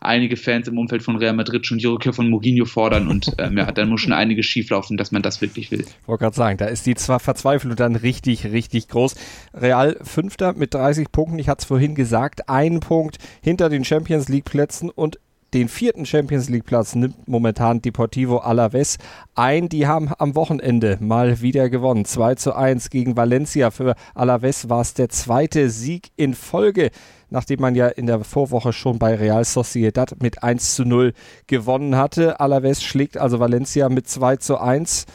einige 0.00 0.36
Fans 0.36 0.66
im 0.68 0.78
Umfeld 0.78 1.02
von 1.02 1.16
Real 1.16 1.34
Madrid 1.34 1.66
schon 1.66 1.78
die 1.78 1.86
Rückkehr 1.86 2.12
von 2.12 2.30
Mourinho 2.30 2.64
fordern 2.64 3.08
und 3.08 3.32
ähm, 3.38 3.58
ja, 3.58 3.70
dann 3.70 3.88
muss 3.90 4.00
schon 4.00 4.12
einiges 4.12 4.46
schieflaufen, 4.46 4.96
dass 4.96 5.12
man 5.12 5.22
das 5.22 5.40
wirklich 5.40 5.70
will. 5.70 5.80
Ich 5.80 6.08
wollte 6.08 6.24
gerade 6.24 6.36
sagen, 6.36 6.56
da 6.56 6.66
ist 6.66 6.86
die 6.86 6.94
zwar 6.94 7.20
Verzweiflung 7.20 7.76
dann 7.76 7.96
richtig, 7.96 8.46
richtig 8.46 8.88
groß. 8.88 9.14
Real 9.52 9.98
Fünfter 10.02 10.54
mit 10.54 10.72
30 10.72 11.12
Punkten, 11.12 11.38
ich 11.38 11.48
hatte 11.48 11.60
es 11.60 11.66
vorhin 11.66 11.94
gesagt, 11.94 12.48
ein 12.48 12.80
Punkt 12.80 13.18
hinter 13.42 13.68
den 13.68 13.84
Champions 13.84 14.28
League 14.28 14.46
Plätzen 14.46 14.88
und 14.88 15.18
den 15.54 15.68
vierten 15.68 16.06
Champions 16.06 16.48
League 16.48 16.64
Platz 16.64 16.94
nimmt 16.94 17.26
momentan 17.28 17.82
Deportivo 17.82 18.38
Alaves 18.38 18.98
ein. 19.34 19.68
Die 19.68 19.86
haben 19.86 20.12
am 20.18 20.34
Wochenende 20.34 20.98
mal 21.00 21.40
wieder 21.40 21.68
gewonnen. 21.70 22.04
2 22.04 22.36
zu 22.36 22.54
1 22.54 22.90
gegen 22.90 23.16
Valencia. 23.16 23.70
Für 23.70 23.94
Alaves 24.14 24.68
war 24.68 24.80
es 24.80 24.94
der 24.94 25.08
zweite 25.08 25.70
Sieg 25.70 26.10
in 26.16 26.34
Folge 26.34 26.90
nachdem 27.30 27.60
man 27.60 27.74
ja 27.74 27.86
in 27.86 28.06
der 28.06 28.24
Vorwoche 28.24 28.72
schon 28.72 28.98
bei 28.98 29.14
Real 29.14 29.44
Sociedad 29.44 30.20
mit 30.20 30.42
1 30.42 30.74
zu 30.74 30.84
0 30.84 31.14
gewonnen 31.46 31.96
hatte. 31.96 32.40
Alaves 32.40 32.82
schlägt 32.82 33.16
also 33.16 33.38
Valencia 33.38 33.88
mit 33.88 34.08
2 34.08 34.36
zu 34.36 34.58
1. 34.58 35.06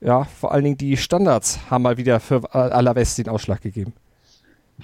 Ja, 0.00 0.24
vor 0.24 0.52
allen 0.52 0.64
Dingen 0.64 0.78
die 0.78 0.96
Standards 0.96 1.58
haben 1.70 1.82
mal 1.82 1.96
wieder 1.96 2.20
für 2.20 2.54
Alaves 2.54 3.16
den 3.16 3.28
Ausschlag 3.28 3.60
gegeben. 3.60 3.92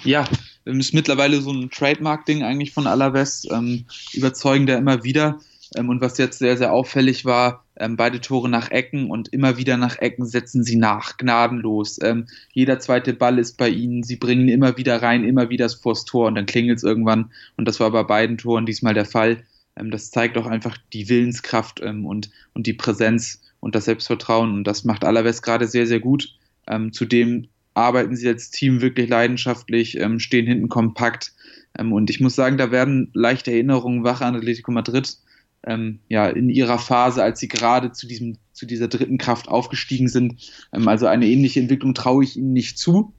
Ja, 0.03 0.27
ist 0.65 0.95
mittlerweile 0.95 1.41
so 1.41 1.53
ein 1.53 1.71
Trademark-Ding 1.71 2.43
eigentlich 2.43 2.73
von 2.73 2.87
Alaves, 2.87 3.47
ähm, 3.51 3.85
überzeugen 4.13 4.67
da 4.67 4.77
immer 4.77 5.05
wieder. 5.05 5.39
Ähm, 5.77 5.89
und 5.89 6.01
was 6.01 6.19
jetzt 6.19 6.39
sehr, 6.39 6.57
sehr 6.57 6.73
auffällig 6.73 7.25
war, 7.25 7.65
ähm, 7.77 7.97
beide 7.97 8.21
Tore 8.21 8.49
nach 8.49 8.71
Ecken 8.71 9.11
und 9.11 9.29
immer 9.29 9.57
wieder 9.57 9.77
nach 9.77 9.99
Ecken 9.99 10.27
setzen 10.27 10.65
sie 10.65 10.77
nach, 10.77 11.17
gnadenlos. 11.17 11.99
Ähm, 12.03 12.27
jeder 12.53 12.79
zweite 12.79 13.15
Ball 13.15 13.39
ist 13.39 13.57
bei 13.57 13.69
ihnen, 13.69 14.03
sie 14.03 14.17
bringen 14.17 14.49
immer 14.49 14.77
wieder 14.77 15.03
rein, 15.03 15.25
immer 15.25 15.51
wieder 15.51 15.69
vors 15.69 16.05
Tor 16.05 16.29
und 16.29 16.37
dann 16.37 16.47
klingelt 16.47 16.79
es 16.79 16.85
irgendwann. 16.85 17.31
Und 17.57 17.67
das 17.67 17.81
war 17.81 17.91
bei 17.91 18.03
beiden 18.03 18.39
Toren 18.39 18.67
diesmal 18.67 18.95
der 18.95 19.07
Fall. 19.07 19.45
Ähm, 19.77 19.91
das 19.91 20.11
zeigt 20.11 20.39
auch 20.39 20.47
einfach 20.47 20.77
die 20.93 21.09
Willenskraft 21.09 21.81
ähm, 21.83 22.07
und, 22.07 22.31
und 22.53 22.67
die 22.67 22.75
Präsenz 22.75 23.41
und 23.61 23.75
das 23.75 23.87
Selbstvertrauen. 23.87 24.53
Und 24.53 24.65
das 24.65 24.85
macht 24.85 25.05
Alaves 25.05 25.43
gerade 25.43 25.67
sehr, 25.67 25.87
sehr 25.87 26.01
gut. 26.01 26.29
Ähm, 26.67 26.93
zudem 26.93 27.49
arbeiten 27.75 28.17
sie 28.17 28.29
als 28.29 28.51
Team 28.51 28.81
wirklich 28.81 29.09
leidenschaftlich, 29.09 29.99
ähm, 29.99 30.21
stehen 30.21 30.47
hinten 30.47 30.69
kompakt. 30.69 31.33
Ähm, 31.77 31.93
und 31.93 32.09
ich 32.09 32.21
muss 32.21 32.37
sagen, 32.37 32.57
da 32.57 32.71
werden 32.71 33.11
leichte 33.13 33.51
Erinnerungen 33.51 34.05
wach 34.05 34.21
an 34.21 34.37
Atletico 34.37 34.71
Madrid. 34.71 35.19
Ähm, 35.67 35.99
ja, 36.09 36.29
in 36.29 36.51
ihrer 36.51 36.79
Phase, 36.79 37.23
als 37.23 37.41
sie 37.41 37.49
gerade 37.49 37.91
zu 37.93 38.07
diesem, 38.07 38.37
zu 38.53 38.67
dieser 38.67 38.87
dritten 38.87 39.19
Kraft 39.19 39.49
aufgestiegen 39.49 40.09
sind. 40.09 40.53
Ähm, 40.73 40.87
also 40.89 41.07
eine 41.07 41.27
ähnliche 41.27 41.61
Entwicklung 41.61 41.95
traue 41.95 42.23
ich 42.25 42.37
ihnen 42.37 42.53
nicht 42.53 42.79
zu. 42.79 43.13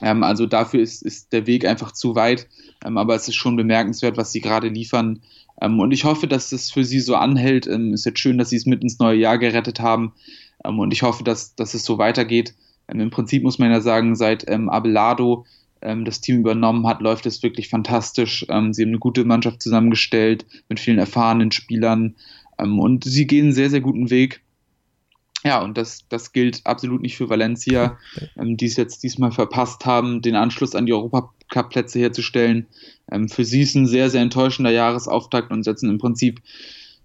Ähm, 0.00 0.22
also 0.22 0.46
dafür 0.46 0.80
ist, 0.80 1.02
ist 1.02 1.32
der 1.32 1.46
Weg 1.46 1.66
einfach 1.66 1.92
zu 1.92 2.14
weit. 2.14 2.48
Ähm, 2.84 2.96
aber 2.96 3.14
es 3.14 3.28
ist 3.28 3.34
schon 3.34 3.56
bemerkenswert, 3.56 4.16
was 4.16 4.32
sie 4.32 4.40
gerade 4.40 4.68
liefern. 4.68 5.20
und 5.60 5.92
ich 5.92 6.04
hoffe, 6.04 6.26
dass 6.26 6.52
es 6.52 6.70
für 6.70 6.84
sie 6.84 7.00
so 7.00 7.16
anhält. 7.16 7.66
Es 7.66 7.76
ist 7.76 8.06
jetzt 8.06 8.20
schön, 8.20 8.38
dass 8.38 8.48
sie 8.48 8.56
es 8.56 8.64
mit 8.64 8.82
ins 8.82 8.98
neue 8.98 9.18
Jahr 9.18 9.36
gerettet 9.36 9.80
haben. 9.80 10.14
und 10.64 10.92
ich 10.92 11.02
hoffe, 11.02 11.22
dass, 11.22 11.54
dass 11.54 11.74
es 11.74 11.84
so 11.84 11.98
weitergeht. 11.98 12.54
Ähm, 12.90 13.00
Im 13.00 13.10
Prinzip 13.10 13.42
muss 13.42 13.58
man 13.58 13.70
ja 13.70 13.80
sagen, 13.80 14.16
seit 14.16 14.48
ähm, 14.48 14.68
Abelardo 14.68 15.44
ähm, 15.82 16.04
das 16.04 16.20
Team 16.20 16.40
übernommen 16.40 16.86
hat, 16.86 17.00
läuft 17.00 17.26
es 17.26 17.42
wirklich 17.42 17.68
fantastisch. 17.68 18.44
Ähm, 18.48 18.72
sie 18.72 18.82
haben 18.82 18.90
eine 18.90 18.98
gute 18.98 19.24
Mannschaft 19.24 19.62
zusammengestellt 19.62 20.46
mit 20.68 20.80
vielen 20.80 20.98
erfahrenen 20.98 21.52
Spielern 21.52 22.16
ähm, 22.58 22.78
und 22.78 23.04
sie 23.04 23.26
gehen 23.26 23.46
einen 23.46 23.54
sehr, 23.54 23.70
sehr 23.70 23.80
guten 23.80 24.10
Weg. 24.10 24.42
Ja, 25.42 25.62
und 25.62 25.78
das, 25.78 26.04
das 26.10 26.32
gilt 26.32 26.60
absolut 26.66 27.00
nicht 27.00 27.16
für 27.16 27.30
Valencia, 27.30 27.96
ähm, 28.36 28.58
die 28.58 28.66
es 28.66 28.76
jetzt 28.76 29.02
diesmal 29.02 29.32
verpasst 29.32 29.86
haben, 29.86 30.20
den 30.20 30.36
Anschluss 30.36 30.74
an 30.74 30.84
die 30.84 30.92
Europacup-Plätze 30.92 31.98
herzustellen. 31.98 32.66
Für 33.28 33.44
sie 33.44 33.62
ist 33.62 33.74
ein 33.74 33.86
sehr, 33.86 34.10
sehr 34.10 34.20
enttäuschender 34.20 34.70
Jahresauftakt 34.70 35.50
und 35.50 35.64
setzen 35.64 35.88
im 35.88 35.98
Prinzip 35.98 36.42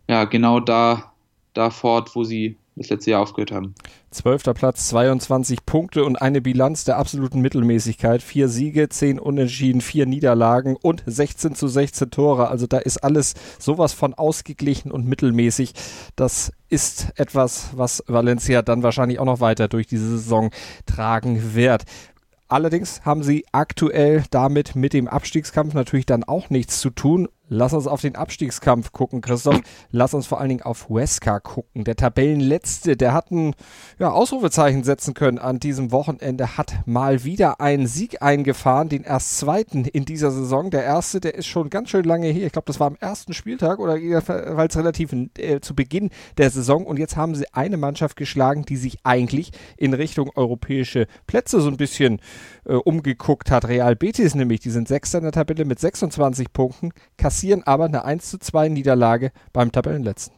ja 0.07 0.25
genau 0.25 0.59
da, 0.59 1.13
da 1.53 1.69
fort, 1.69 2.13
wo 2.13 2.25
sie 2.25 2.57
das 2.75 2.89
letzte 2.89 3.11
Jahr 3.11 3.21
aufgehört 3.21 3.51
haben. 3.51 3.73
Zwölfter 4.11 4.53
Platz, 4.53 4.89
22 4.89 5.65
Punkte 5.65 6.03
und 6.03 6.17
eine 6.21 6.41
Bilanz 6.41 6.83
der 6.83 6.97
absoluten 6.97 7.39
Mittelmäßigkeit. 7.39 8.21
Vier 8.21 8.49
Siege, 8.49 8.89
zehn 8.89 9.17
Unentschieden, 9.17 9.81
vier 9.81 10.05
Niederlagen 10.05 10.75
und 10.75 11.03
16 11.05 11.55
zu 11.55 11.67
16 11.67 12.11
Tore. 12.11 12.49
Also 12.49 12.67
da 12.67 12.77
ist 12.77 12.97
alles 12.97 13.33
sowas 13.59 13.93
von 13.93 14.13
ausgeglichen 14.13 14.91
und 14.91 15.07
mittelmäßig. 15.07 15.73
Das 16.15 16.51
ist 16.69 17.13
etwas, 17.15 17.69
was 17.73 18.03
Valencia 18.07 18.61
dann 18.61 18.83
wahrscheinlich 18.83 19.19
auch 19.19 19.25
noch 19.25 19.39
weiter 19.39 19.67
durch 19.67 19.87
diese 19.87 20.09
Saison 20.09 20.51
tragen 20.85 21.55
wird. 21.55 21.83
Allerdings 22.47 23.03
haben 23.03 23.23
sie 23.23 23.45
aktuell 23.51 24.23
damit 24.29 24.75
mit 24.75 24.93
dem 24.93 25.07
Abstiegskampf 25.07 25.73
natürlich 25.73 26.05
dann 26.05 26.23
auch 26.23 26.49
nichts 26.51 26.79
zu 26.79 26.91
tun. 26.91 27.27
Lass 27.47 27.73
uns 27.73 27.85
auf 27.85 28.01
den 28.01 28.15
Abstiegskampf 28.15 28.91
gucken, 28.91 29.21
Christoph. 29.21 29.61
Lass 29.91 30.15
uns 30.15 30.25
vor 30.25 30.39
allen 30.39 30.49
Dingen 30.49 30.63
auf 30.63 30.89
Huesca 30.89 31.39
gucken. 31.39 31.83
Der 31.83 31.95
Tabellenletzte, 31.95 32.97
der 32.97 33.13
hat 33.13 33.29
ein 33.29 33.53
ja, 33.99 34.09
Ausrufezeichen 34.09 34.83
setzen 34.83 35.13
können 35.13 35.37
an 35.37 35.59
diesem 35.59 35.91
Wochenende, 35.91 36.57
hat 36.57 36.73
mal 36.87 37.23
wieder 37.23 37.61
einen 37.61 37.85
Sieg 37.85 38.23
eingefahren, 38.23 38.89
den 38.89 39.03
erst 39.03 39.37
zweiten 39.37 39.85
in 39.85 40.05
dieser 40.05 40.31
Saison. 40.31 40.71
Der 40.71 40.83
erste, 40.83 41.21
der 41.21 41.35
ist 41.35 41.45
schon 41.45 41.69
ganz 41.69 41.91
schön 41.91 42.03
lange 42.03 42.27
her. 42.29 42.47
Ich 42.47 42.53
glaube, 42.53 42.65
das 42.65 42.79
war 42.79 42.87
am 42.87 42.97
ersten 42.99 43.33
Spieltag 43.33 43.77
oder 43.77 43.95
jedenfalls 43.95 44.75
relativ 44.75 45.13
äh, 45.37 45.59
zu 45.61 45.75
Beginn 45.75 46.09
der 46.37 46.49
Saison. 46.49 46.85
Und 46.85 46.97
jetzt 46.97 47.15
haben 47.15 47.35
sie 47.35 47.45
eine 47.53 47.77
Mannschaft 47.77 48.15
geschlagen, 48.15 48.65
die 48.65 48.77
sich 48.77 48.97
eigentlich 49.03 49.51
in 49.77 49.93
Richtung 49.93 50.31
europäische 50.35 51.05
Plätze 51.27 51.61
so 51.61 51.69
ein 51.69 51.77
bisschen 51.77 52.21
äh, 52.65 52.73
umgeguckt 52.73 53.51
hat. 53.51 53.67
Real 53.67 53.95
Betis 53.95 54.33
nämlich, 54.33 54.61
die 54.61 54.71
sind 54.71 54.87
Sechster 54.87 55.19
in 55.19 55.25
der 55.25 55.31
Tabelle 55.31 55.65
mit 55.65 55.79
26 55.79 56.51
Punkten 56.51 56.91
kassieren 57.35 57.63
aber 57.63 57.83
eine 57.83 58.05
1 58.05 58.29
zu 58.29 58.39
2 58.39 58.69
Niederlage 58.69 59.33
beim 59.51 59.69
Tabellenletzten. 59.69 60.37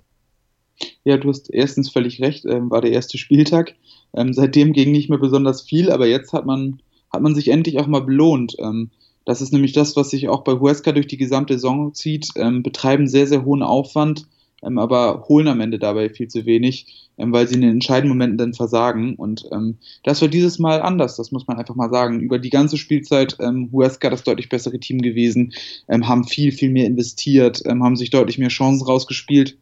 Ja, 1.03 1.17
du 1.17 1.29
hast 1.29 1.47
erstens 1.53 1.91
völlig 1.91 2.19
recht, 2.21 2.43
ähm, 2.45 2.71
war 2.71 2.81
der 2.81 2.91
erste 2.91 3.19
Spieltag. 3.19 3.75
Ähm, 4.15 4.33
seitdem 4.33 4.73
ging 4.73 4.91
nicht 4.91 5.07
mehr 5.07 5.19
besonders 5.19 5.61
viel, 5.61 5.91
aber 5.91 6.07
jetzt 6.07 6.33
hat 6.33 6.47
man, 6.47 6.81
hat 7.13 7.21
man 7.21 7.35
sich 7.35 7.49
endlich 7.49 7.77
auch 7.77 7.85
mal 7.85 8.01
belohnt. 8.01 8.55
Ähm, 8.57 8.89
das 9.25 9.41
ist 9.41 9.53
nämlich 9.53 9.73
das, 9.73 9.95
was 9.95 10.09
sich 10.09 10.27
auch 10.27 10.43
bei 10.43 10.53
Huesca 10.53 10.91
durch 10.91 11.05
die 11.05 11.17
gesamte 11.17 11.53
Saison 11.53 11.93
zieht, 11.93 12.29
ähm, 12.35 12.63
betreiben 12.63 13.07
sehr, 13.07 13.27
sehr 13.27 13.45
hohen 13.45 13.61
Aufwand, 13.61 14.27
ähm, 14.63 14.77
aber 14.77 15.25
holen 15.27 15.47
am 15.47 15.61
Ende 15.61 15.79
dabei 15.79 16.09
viel 16.09 16.27
zu 16.27 16.45
wenig, 16.45 17.09
ähm, 17.17 17.31
weil 17.31 17.47
sie 17.47 17.55
in 17.55 17.61
den 17.61 17.71
entscheidenden 17.71 18.09
Momenten 18.09 18.37
dann 18.37 18.53
versagen. 18.53 19.15
Und 19.15 19.45
ähm, 19.51 19.77
das 20.03 20.21
war 20.21 20.27
dieses 20.27 20.59
Mal 20.59 20.81
anders, 20.81 21.15
das 21.15 21.31
muss 21.31 21.47
man 21.47 21.57
einfach 21.57 21.75
mal 21.75 21.89
sagen. 21.89 22.19
Über 22.19 22.39
die 22.39 22.49
ganze 22.49 22.77
Spielzeit 22.77 23.37
ähm, 23.39 23.69
Huesca 23.71 24.09
das 24.09 24.23
deutlich 24.23 24.49
bessere 24.49 24.79
Team 24.79 25.01
gewesen, 25.01 25.53
ähm, 25.87 26.07
haben 26.07 26.23
viel, 26.23 26.51
viel 26.51 26.69
mehr 26.69 26.85
investiert, 26.85 27.61
ähm, 27.65 27.83
haben 27.83 27.95
sich 27.95 28.09
deutlich 28.09 28.37
mehr 28.37 28.49
Chancen 28.49 28.85
rausgespielt. 28.85 29.57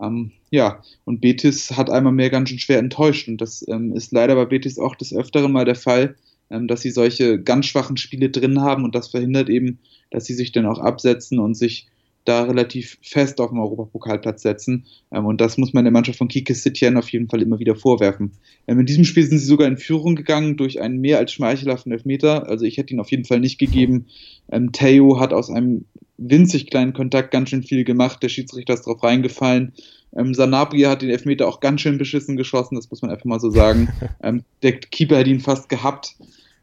Ähm, 0.00 0.32
ja, 0.50 0.82
und 1.04 1.20
Betis 1.20 1.76
hat 1.76 1.90
einmal 1.90 2.12
mehr 2.12 2.30
ganz 2.30 2.50
schön 2.50 2.58
schwer 2.58 2.78
enttäuscht. 2.78 3.28
Und 3.28 3.40
das 3.40 3.64
ähm, 3.68 3.94
ist 3.94 4.12
leider 4.12 4.34
bei 4.34 4.44
Betis 4.44 4.78
auch 4.78 4.94
des 4.94 5.14
Öfteren 5.14 5.52
mal 5.52 5.64
der 5.64 5.74
Fall, 5.74 6.16
ähm, 6.50 6.68
dass 6.68 6.82
sie 6.82 6.90
solche 6.90 7.40
ganz 7.42 7.66
schwachen 7.66 7.96
Spiele 7.96 8.30
drin 8.30 8.60
haben 8.60 8.84
und 8.84 8.94
das 8.94 9.08
verhindert 9.08 9.48
eben, 9.48 9.78
dass 10.10 10.26
sie 10.26 10.34
sich 10.34 10.52
dann 10.52 10.66
auch 10.66 10.78
absetzen 10.78 11.38
und 11.38 11.54
sich 11.54 11.88
da 12.26 12.42
relativ 12.42 12.98
fest 13.02 13.40
auf 13.40 13.50
dem 13.50 13.60
Europapokalplatz 13.60 14.42
setzen. 14.42 14.84
Ähm, 15.10 15.24
und 15.26 15.40
das 15.40 15.56
muss 15.56 15.72
man 15.72 15.84
der 15.84 15.92
Mannschaft 15.92 16.18
von 16.18 16.28
Kike 16.28 16.54
Setien 16.54 16.96
auf 16.96 17.08
jeden 17.10 17.28
Fall 17.28 17.40
immer 17.40 17.58
wieder 17.58 17.76
vorwerfen. 17.76 18.32
Ähm, 18.66 18.80
in 18.80 18.86
diesem 18.86 19.04
Spiel 19.04 19.24
sind 19.24 19.38
sie 19.38 19.46
sogar 19.46 19.68
in 19.68 19.78
Führung 19.78 20.16
gegangen 20.16 20.56
durch 20.56 20.80
einen 20.80 21.00
mehr 21.00 21.18
als 21.18 21.32
schmeichelhaften 21.32 21.92
Elfmeter. 21.92 22.48
Also 22.48 22.64
ich 22.64 22.76
hätte 22.76 22.92
ihn 22.92 23.00
auf 23.00 23.10
jeden 23.10 23.24
Fall 23.24 23.40
nicht 23.40 23.58
gegeben. 23.58 24.06
Ähm, 24.50 24.72
Theo 24.72 25.18
hat 25.20 25.32
aus 25.32 25.50
einem 25.50 25.84
winzig 26.18 26.66
kleinen 26.68 26.92
Kontakt 26.92 27.30
ganz 27.30 27.50
schön 27.50 27.62
viel 27.62 27.84
gemacht. 27.84 28.22
Der 28.22 28.28
Schiedsrichter 28.28 28.74
ist 28.74 28.86
drauf 28.86 29.02
reingefallen. 29.02 29.72
Ähm, 30.16 30.34
Sanabria 30.34 30.90
hat 30.90 31.02
den 31.02 31.10
Elfmeter 31.10 31.46
auch 31.46 31.60
ganz 31.60 31.80
schön 31.80 31.98
beschissen 31.98 32.36
geschossen, 32.36 32.76
das 32.76 32.90
muss 32.90 33.02
man 33.02 33.10
einfach 33.10 33.24
mal 33.24 33.40
so 33.40 33.50
sagen. 33.50 33.88
Ähm, 34.22 34.42
der 34.62 34.72
Keeper 34.72 35.18
hat 35.18 35.26
ihn 35.26 35.40
fast 35.40 35.68
gehabt. 35.68 36.16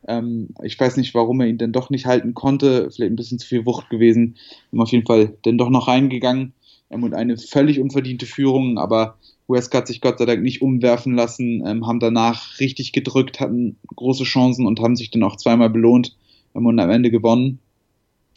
Ähm, 0.07 0.49
ich 0.63 0.79
weiß 0.79 0.97
nicht, 0.97 1.13
warum 1.13 1.41
er 1.41 1.47
ihn 1.47 1.57
denn 1.57 1.71
doch 1.71 1.89
nicht 1.89 2.05
halten 2.05 2.33
konnte. 2.33 2.89
Vielleicht 2.91 3.11
ein 3.11 3.15
bisschen 3.15 3.39
zu 3.39 3.47
viel 3.47 3.65
Wucht 3.65 3.89
gewesen. 3.89 4.35
Ist 4.71 4.79
auf 4.79 4.91
jeden 4.91 5.05
Fall 5.05 5.37
denn 5.45 5.57
doch 5.57 5.69
noch 5.69 5.87
reingegangen 5.87 6.53
und 6.89 7.13
eine 7.13 7.37
völlig 7.37 7.79
unverdiente 7.79 8.25
Führung. 8.25 8.77
Aber 8.77 9.17
Huesca 9.47 9.79
hat 9.79 9.87
sich 9.87 10.01
Gott 10.01 10.19
sei 10.19 10.25
Dank 10.25 10.41
nicht 10.41 10.61
umwerfen 10.61 11.15
lassen, 11.15 11.63
ähm, 11.65 11.87
haben 11.87 11.99
danach 11.99 12.59
richtig 12.59 12.91
gedrückt, 12.91 13.39
hatten 13.39 13.77
große 13.95 14.23
Chancen 14.23 14.65
und 14.65 14.79
haben 14.79 14.95
sich 14.95 15.11
dann 15.11 15.23
auch 15.23 15.37
zweimal 15.37 15.69
belohnt 15.69 16.15
ähm, 16.55 16.65
und 16.65 16.79
am 16.79 16.89
Ende 16.89 17.11
gewonnen. 17.11 17.59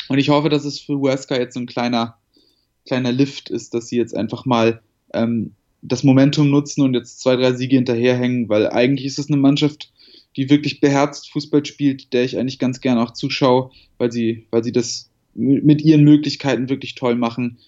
Und 0.08 0.18
ich 0.18 0.28
hoffe, 0.28 0.48
dass 0.48 0.64
es 0.64 0.80
für 0.80 0.98
Huesca 0.98 1.36
jetzt 1.36 1.54
so 1.54 1.60
ein 1.60 1.66
kleiner, 1.66 2.16
kleiner 2.86 3.12
Lift 3.12 3.50
ist, 3.50 3.74
dass 3.74 3.88
sie 3.88 3.96
jetzt 3.96 4.16
einfach 4.16 4.46
mal 4.46 4.80
ähm, 5.12 5.52
das 5.82 6.04
Momentum 6.04 6.50
nutzen 6.50 6.82
und 6.82 6.94
jetzt 6.94 7.20
zwei, 7.20 7.36
drei 7.36 7.52
Siege 7.52 7.76
hinterherhängen, 7.76 8.48
weil 8.48 8.68
eigentlich 8.68 9.06
ist 9.06 9.18
es 9.18 9.28
eine 9.28 9.36
Mannschaft, 9.36 9.92
die 10.36 10.50
wirklich 10.50 10.80
beherzt 10.80 11.30
Fußball 11.32 11.64
spielt, 11.64 12.12
der 12.12 12.24
ich 12.24 12.38
eigentlich 12.38 12.58
ganz 12.58 12.80
gerne 12.80 13.02
auch 13.02 13.12
zuschaue, 13.12 13.70
weil 13.98 14.12
sie, 14.12 14.46
weil 14.50 14.62
sie 14.62 14.72
das 14.72 15.10
mit 15.34 15.82
ihren 15.82 16.04
Möglichkeiten 16.04 16.68
wirklich 16.68 16.94
toll 16.94 17.14
machen. 17.14 17.58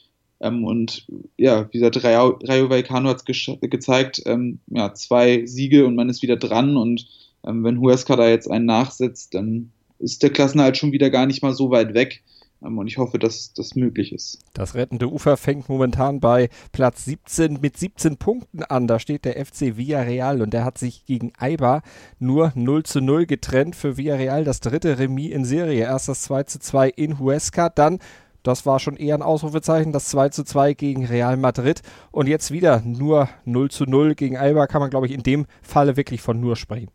Ähm, 0.41 0.65
und 0.65 1.07
ja, 1.37 1.69
wie 1.71 1.79
gesagt, 1.79 2.03
Rayo, 2.05 2.39
Rayo 2.43 2.71
Vallecano 2.71 3.09
hat 3.09 3.19
es 3.19 3.25
ge 3.25 3.69
gezeigt, 3.69 4.23
ähm, 4.27 4.59
ja, 4.69 4.95
zwei 4.95 5.45
Siege 5.47 5.87
und 5.87 5.97
man 5.97 6.09
ist 6.09 6.23
wieder 6.23 6.37
dran. 6.37 6.77
Und 6.77 7.07
ähm, 7.47 7.65
wenn 7.65 7.81
Huesca 7.81 8.17
da 8.17 8.29
jetzt 8.29 8.51
einen 8.51 8.67
nachsetzt, 8.67 9.35
dann 9.35 9.71
ist 9.99 10.23
der 10.23 10.31
Klassenerhalt 10.31 10.77
schon 10.77 10.93
wieder 10.93 11.11
gar 11.11 11.27
nicht 11.27 11.43
mal 11.43 11.55
so 11.55 11.71
weit 11.71 11.95
weg. 11.95 12.23
Ähm, 12.63 12.79
und 12.79 12.87
ich 12.87 12.99
hoffe, 12.99 13.19
dass 13.19 13.53
das 13.53 13.75
möglich 13.75 14.13
ist. 14.13 14.41
Das 14.55 14.75
rettende 14.75 15.11
Ufer 15.11 15.37
fängt 15.37 15.69
momentan 15.69 16.21
bei 16.21 16.49
Platz 16.73 17.05
17 17.05 17.61
mit 17.61 17.77
17 17.77 18.17
Punkten 18.17 18.63
an. 18.63 18.87
Da 18.87 18.99
steht 18.99 19.25
der 19.25 19.45
FC 19.45 19.77
Villarreal 19.77 20.43
und 20.43 20.53
der 20.53 20.65
hat 20.65 20.79
sich 20.79 21.05
gegen 21.05 21.33
Eibar 21.39 21.83
nur 22.19 22.53
0 22.55 22.83
zu 22.85 23.01
0 23.01 23.27
getrennt. 23.27 23.77
Für 23.77 23.97
Villarreal 23.97 24.45
das 24.45 24.61
dritte 24.61 24.99
Remis 24.99 25.33
in 25.33 25.45
Serie. 25.45 25.85
Erst 25.85 26.09
das 26.09 26.23
2 26.23 26.45
zu 26.45 26.59
2 26.59 26.89
in 26.91 27.19
Huesca, 27.19 27.69
dann 27.69 27.99
das 28.45 28.65
war 28.65 28.79
schon 28.79 28.97
eher 28.97 29.15
ein 29.15 29.23
Ausrufezeichen, 29.23 29.93
das 29.93 30.07
2 30.07 30.31
zu 30.31 30.45
2 30.45 30.73
gegen 30.75 31.05
Real 31.05 31.37
Madrid. 31.37 31.83
Und 32.11 32.29
jetzt 32.29 32.51
wieder 32.51 32.81
nur 32.81 33.29
0 33.45 33.71
zu 33.71 33.85
0 33.85 34.15
gegen 34.15 34.39
Eibar, 34.39 34.69
kann 34.69 34.81
man, 34.81 34.91
glaube 34.91 35.07
ich, 35.07 35.13
in 35.13 35.23
dem 35.23 35.47
Falle 35.61 35.97
wirklich 35.97 36.23
von 36.23 36.41
nur 36.41 36.57
sprechen. 36.57 36.89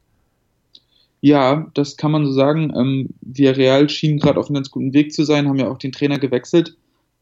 Ja, 1.26 1.72
das 1.74 1.96
kann 1.96 2.12
man 2.12 2.26
so 2.26 2.34
sagen. 2.34 2.74
Ähm, 2.76 3.08
Villarreal 3.22 3.88
schien 3.88 4.20
gerade 4.20 4.38
auf 4.38 4.48
einem 4.48 4.56
ganz 4.56 4.70
guten 4.72 4.92
Weg 4.94 5.14
zu 5.14 5.24
sein, 5.24 5.48
haben 5.48 5.58
ja 5.58 5.70
auch 5.70 5.78
den 5.78 5.94
Trainer 5.94 6.20
gewechselt, 6.20 6.76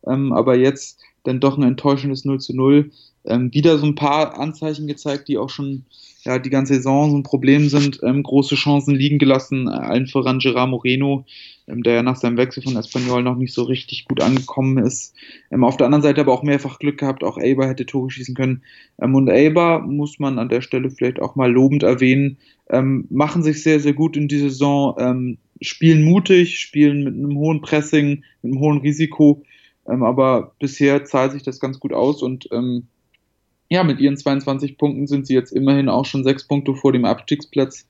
ähm, 0.08 0.34
aber 0.34 0.58
jetzt 0.58 1.00
dann 1.24 1.40
doch 1.40 1.56
ein 1.56 1.62
enttäuschendes 1.62 2.26
0 2.26 2.40
zu 2.40 2.56
0. 2.56 2.90
Ähm, 3.26 3.54
wieder 3.54 3.78
so 3.78 3.86
ein 3.86 3.96
paar 3.96 4.40
Anzeichen 4.40 4.88
gezeigt, 4.88 5.28
die 5.28 5.38
auch 5.38 5.50
schon 5.50 5.86
ja, 6.24 6.38
die 6.38 6.50
ganze 6.50 6.76
Saison 6.76 7.10
so 7.10 7.18
ein 7.18 7.24
Problem 7.24 7.70
sind. 7.70 8.00
Ähm, 8.04 8.24
große 8.24 8.56
Chancen 8.56 8.96
liegen 8.96 9.18
gelassen, 9.18 9.68
äh, 9.68 9.72
allen 9.72 10.08
voran 10.08 10.40
Gerard 10.40 10.70
Moreno, 10.70 11.26
ähm, 11.68 11.84
der 11.84 11.96
ja 11.96 12.04
nach 12.04 12.16
seinem 12.16 12.38
Wechsel 12.38 12.62
von 12.64 12.76
Espanyol 12.76 13.24
noch 13.24 13.38
nicht 13.38 13.54
so 13.54 13.64
richtig 13.64 14.06
gut 14.06 14.22
angekommen 14.22 14.78
ist. 14.78 15.16
Ähm, 15.52 15.64
auf 15.64 15.78
der 15.78 15.88
anderen 15.88 16.04
Seite 16.04 16.22
aber 16.22 16.34
auch 16.34 16.44
mehrfach 16.44 16.80
Glück 16.80 17.00
gehabt, 17.00 17.24
auch 17.24 17.38
Eber 17.38 17.68
hätte 17.68 17.86
Tore 17.86 18.12
schießen 18.12 18.36
können. 18.36 18.64
Ähm, 19.02 19.16
und 19.16 19.30
Eber 19.30 19.80
muss 19.80 20.20
man 20.20 20.38
an 20.38 20.50
der 20.50 20.62
Stelle 20.62 20.92
vielleicht 20.92 21.20
auch 21.20 21.36
mal 21.36 21.52
lobend 21.52 21.84
erwähnen, 21.84 22.38
ähm, 22.70 23.08
machen 23.10 23.44
sich 23.44 23.64
sehr, 23.64 23.80
sehr 23.80 23.94
gut 23.94 24.16
in 24.16 24.28
die 24.28 24.40
Saison, 24.40 24.96
ähm, 25.00 25.38
spielen 25.60 26.04
mutig, 26.04 26.60
spielen 26.60 27.04
mit 27.04 27.16
einem 27.16 27.38
hohen 27.38 27.62
Pressing, 27.62 28.24
mit 28.42 28.54
einem 28.54 28.60
hohen 28.60 28.78
Risiko. 28.80 29.44
aber 29.86 30.54
bisher 30.60 31.06
zahlt 31.06 31.32
sich 31.32 31.44
das 31.44 31.60
ganz 31.60 31.80
gut 31.80 31.92
aus 31.92 32.22
und 32.22 32.48
ja, 33.72 33.86
mit 33.86 34.02
ihren 34.02 34.18
22 34.18 34.78
Punkten 34.78 35.08
sind 35.08 35.26
sie 35.26 35.34
jetzt 35.34 35.54
immerhin 35.54 35.88
auch 35.88 36.04
schon 36.04 36.26
sechs 36.26 36.46
Punkte 36.46 36.76
vor 36.76 36.92
dem 36.92 37.06
Abstiegsplatz. 37.06 37.88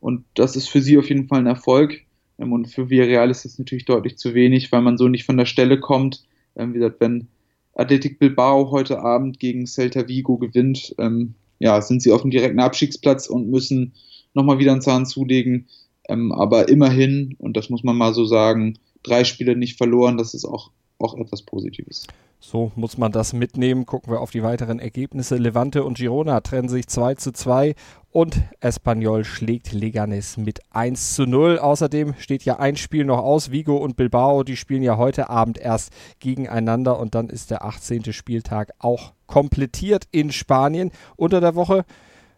Und 0.00 0.24
das 0.34 0.56
ist 0.56 0.68
für 0.68 0.82
sie 0.82 0.98
auf 0.98 1.08
jeden 1.08 1.28
Fall 1.28 1.38
ein 1.38 1.46
Erfolg. 1.46 2.00
Ähm, 2.40 2.52
und 2.52 2.66
für 2.66 2.90
Villarreal 2.90 3.30
ist 3.30 3.44
das 3.44 3.56
natürlich 3.56 3.84
deutlich 3.84 4.18
zu 4.18 4.34
wenig, 4.34 4.72
weil 4.72 4.82
man 4.82 4.98
so 4.98 5.06
nicht 5.06 5.24
von 5.24 5.36
der 5.36 5.46
Stelle 5.46 5.78
kommt. 5.78 6.24
Ähm, 6.56 6.74
wie 6.74 6.78
gesagt, 6.78 6.96
wenn 6.98 7.28
Athletic 7.74 8.18
Bilbao 8.18 8.72
heute 8.72 8.98
Abend 8.98 9.38
gegen 9.38 9.68
Celta 9.68 10.08
Vigo 10.08 10.36
gewinnt, 10.36 10.96
ähm, 10.98 11.34
ja, 11.60 11.80
sind 11.80 12.02
sie 12.02 12.10
auf 12.10 12.22
dem 12.22 12.32
direkten 12.32 12.58
Abstiegsplatz 12.58 13.28
und 13.28 13.48
müssen 13.48 13.92
nochmal 14.34 14.58
wieder 14.58 14.72
einen 14.72 14.82
Zahn 14.82 15.06
zulegen. 15.06 15.68
aber 16.08 16.68
immerhin, 16.68 17.36
und 17.38 17.56
das 17.56 17.70
muss 17.70 17.84
man 17.84 17.96
mal 17.96 18.12
so 18.14 18.24
sagen, 18.24 18.80
drei 19.04 19.22
Spiele 19.22 19.54
nicht 19.54 19.78
verloren, 19.78 20.18
das 20.18 20.34
ist 20.34 20.44
auch, 20.44 20.72
auch 21.00 21.16
etwas 21.16 21.42
Positives. 21.42 22.06
So 22.42 22.72
muss 22.74 22.96
man 22.96 23.12
das 23.12 23.34
mitnehmen. 23.34 23.84
Gucken 23.84 24.12
wir 24.12 24.20
auf 24.20 24.30
die 24.30 24.42
weiteren 24.42 24.78
Ergebnisse. 24.78 25.36
Levante 25.36 25.84
und 25.84 25.98
Girona 25.98 26.40
trennen 26.40 26.70
sich 26.70 26.88
2 26.88 27.16
zu 27.16 27.32
2 27.32 27.74
und 28.12 28.40
Espanyol 28.60 29.24
schlägt 29.24 29.72
Leganes 29.72 30.38
mit 30.38 30.60
1 30.70 31.14
zu 31.14 31.26
0. 31.26 31.58
Außerdem 31.58 32.14
steht 32.18 32.44
ja 32.44 32.58
ein 32.58 32.76
Spiel 32.76 33.04
noch 33.04 33.18
aus. 33.18 33.50
Vigo 33.50 33.76
und 33.76 33.96
Bilbao, 33.96 34.42
die 34.42 34.56
spielen 34.56 34.82
ja 34.82 34.96
heute 34.96 35.28
Abend 35.28 35.58
erst 35.58 35.92
gegeneinander 36.18 36.98
und 36.98 37.14
dann 37.14 37.28
ist 37.28 37.50
der 37.50 37.64
18. 37.64 38.12
Spieltag 38.12 38.72
auch 38.78 39.12
komplettiert 39.26 40.04
in 40.10 40.32
Spanien. 40.32 40.92
Unter 41.16 41.42
der 41.42 41.54
Woche, 41.54 41.84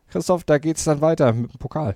Christoph, 0.08 0.42
da 0.42 0.58
geht 0.58 0.78
es 0.78 0.84
dann 0.84 1.00
weiter 1.00 1.32
mit 1.32 1.52
dem 1.52 1.58
Pokal. 1.58 1.94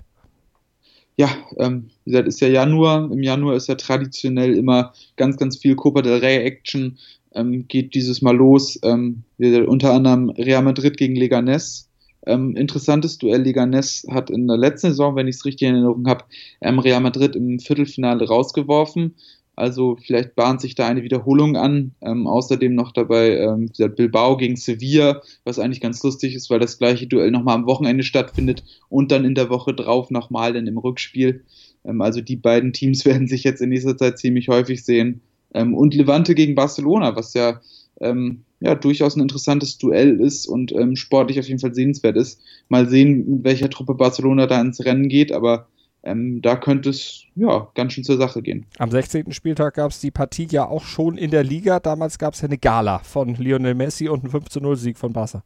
Ja, 1.19 1.31
ähm, 1.59 1.89
wie 2.05 2.11
gesagt, 2.11 2.29
ist 2.29 2.41
ja 2.41 2.49
Januar. 2.49 3.11
Im 3.11 3.23
Januar 3.23 3.57
ist 3.57 3.69
ja 3.69 3.75
traditionell 3.75 4.55
immer 4.55 4.93
ganz, 5.17 5.39
ganz 5.39 5.57
viel 5.57 5.75
Copa 5.75 6.03
del 6.03 6.19
Rey 6.19 6.45
Action 6.45 6.99
ähm, 7.35 7.67
geht 7.69 7.95
dieses 7.95 8.23
Mal 8.23 8.37
los. 8.37 8.79
Ähm, 8.83 9.23
unter 9.39 9.93
anderem 9.93 10.31
Real 10.31 10.63
Madrid 10.63 10.97
gegen 10.97 11.17
Leganés. 11.17 11.87
Ähm, 12.27 12.57
interessantes 12.57 13.19
Duell. 13.19 13.43
Leganés 13.43 14.07
hat 14.13 14.31
in 14.31 14.49
der 14.49 14.57
letzten 14.57 14.89
Saison, 14.89 15.17
wenn 15.17 15.29
ich 15.29 15.37
es 15.37 15.45
richtig 15.45 15.69
in 15.69 15.75
Erinnerung 15.75 16.09
habe, 16.09 16.25
ähm, 16.61 16.79
Real 16.81 17.01
Madrid 17.01 17.37
im 17.37 17.61
Viertelfinale 17.61 18.27
rausgeworfen. 18.27 19.15
Also 19.57 19.97
vielleicht 19.97 20.35
bahnt 20.35 20.61
sich 20.61 20.75
da 20.75 20.87
eine 20.87 21.03
Wiederholung 21.03 21.57
an. 21.57 21.93
Ähm, 22.03 22.27
außerdem 22.27 22.75
noch 22.75 22.93
dabei 22.93 23.39
ähm, 23.39 23.71
Bilbao 23.97 24.37
gegen 24.37 24.57
Sevilla, 24.57 25.23
was 25.45 25.59
eigentlich 25.59 25.81
ganz 25.81 26.03
lustig 26.03 26.35
ist, 26.35 26.51
weil 26.51 26.61
das 26.61 26.79
gleiche 26.79 27.07
Duell 27.07 27.31
nochmal 27.31 27.55
am 27.57 27.67
Wochenende 27.67 28.05
stattfindet 28.05 28.63
und 28.91 29.11
dann 29.11 29.25
in 29.25 29.35
der 29.35 29.49
Woche 29.49 29.73
drauf 29.73 30.11
nochmal 30.11 30.53
dann 30.53 30.67
im 30.67 30.77
Rückspiel. 30.77 31.43
Ähm, 31.87 32.03
also 32.03 32.21
die 32.21 32.37
beiden 32.37 32.75
Teams 32.75 33.05
werden 33.07 33.29
sich 33.29 33.45
jetzt 33.45 33.63
in 33.63 33.71
nächster 33.71 33.97
Zeit 33.97 34.19
ziemlich 34.19 34.49
häufig 34.49 34.85
sehen. 34.85 35.23
Ähm, 35.55 35.75
und 35.75 35.95
Levante 35.95 36.35
gegen 36.35 36.55
Barcelona, 36.55 37.17
was 37.17 37.33
ja, 37.33 37.63
ähm, 38.03 38.43
ja 38.61 38.75
durchaus 38.75 39.17
ein 39.17 39.23
interessantes 39.23 39.79
Duell 39.79 40.21
ist 40.21 40.47
und 40.47 40.73
ähm, 40.73 40.97
sportlich 40.97 41.41
auf 41.41 41.49
jeden 41.49 41.61
Fall 41.61 41.75
sehenswert 41.75 42.17
ist. 42.17 42.43
Mal 42.69 42.91
sehen, 42.91 43.37
mit 43.37 43.45
welcher 43.45 43.71
Truppe 43.71 43.95
Barcelona 43.95 44.47
da 44.47 44.61
ins 44.61 44.85
Rennen 44.85 45.09
geht, 45.09 45.33
aber 45.33 45.67
ähm, 46.07 46.41
da 46.41 46.57
könnte 46.57 46.91
es 46.91 47.25
ja 47.35 47.69
ganz 47.75 47.93
schön 47.93 48.05
zur 48.05 48.17
Sache 48.17 48.41
gehen. 48.41 48.65
Am 48.79 48.91
16. 48.91 49.33
Spieltag 49.33 49.75
gab 49.75 49.91
es 49.91 50.01
die 50.01 50.13
Partie 50.13 50.47
ja 50.51 50.67
auch 50.67 50.85
schon 50.85 51.19
in 51.19 51.33
der 51.33 51.43
Liga. 51.43 51.81
Damals 51.81 52.19
gab 52.19 52.35
es 52.35 52.41
ja 52.41 52.47
eine 52.47 52.59
Gala 52.59 53.01
von 53.01 53.35
Lionel 53.35 53.75
Messi 53.75 54.09
und 54.09 54.25
einen 54.25 54.33
5-0-Sieg 54.33 54.97
von 54.97 55.13
Barca. 55.13 55.43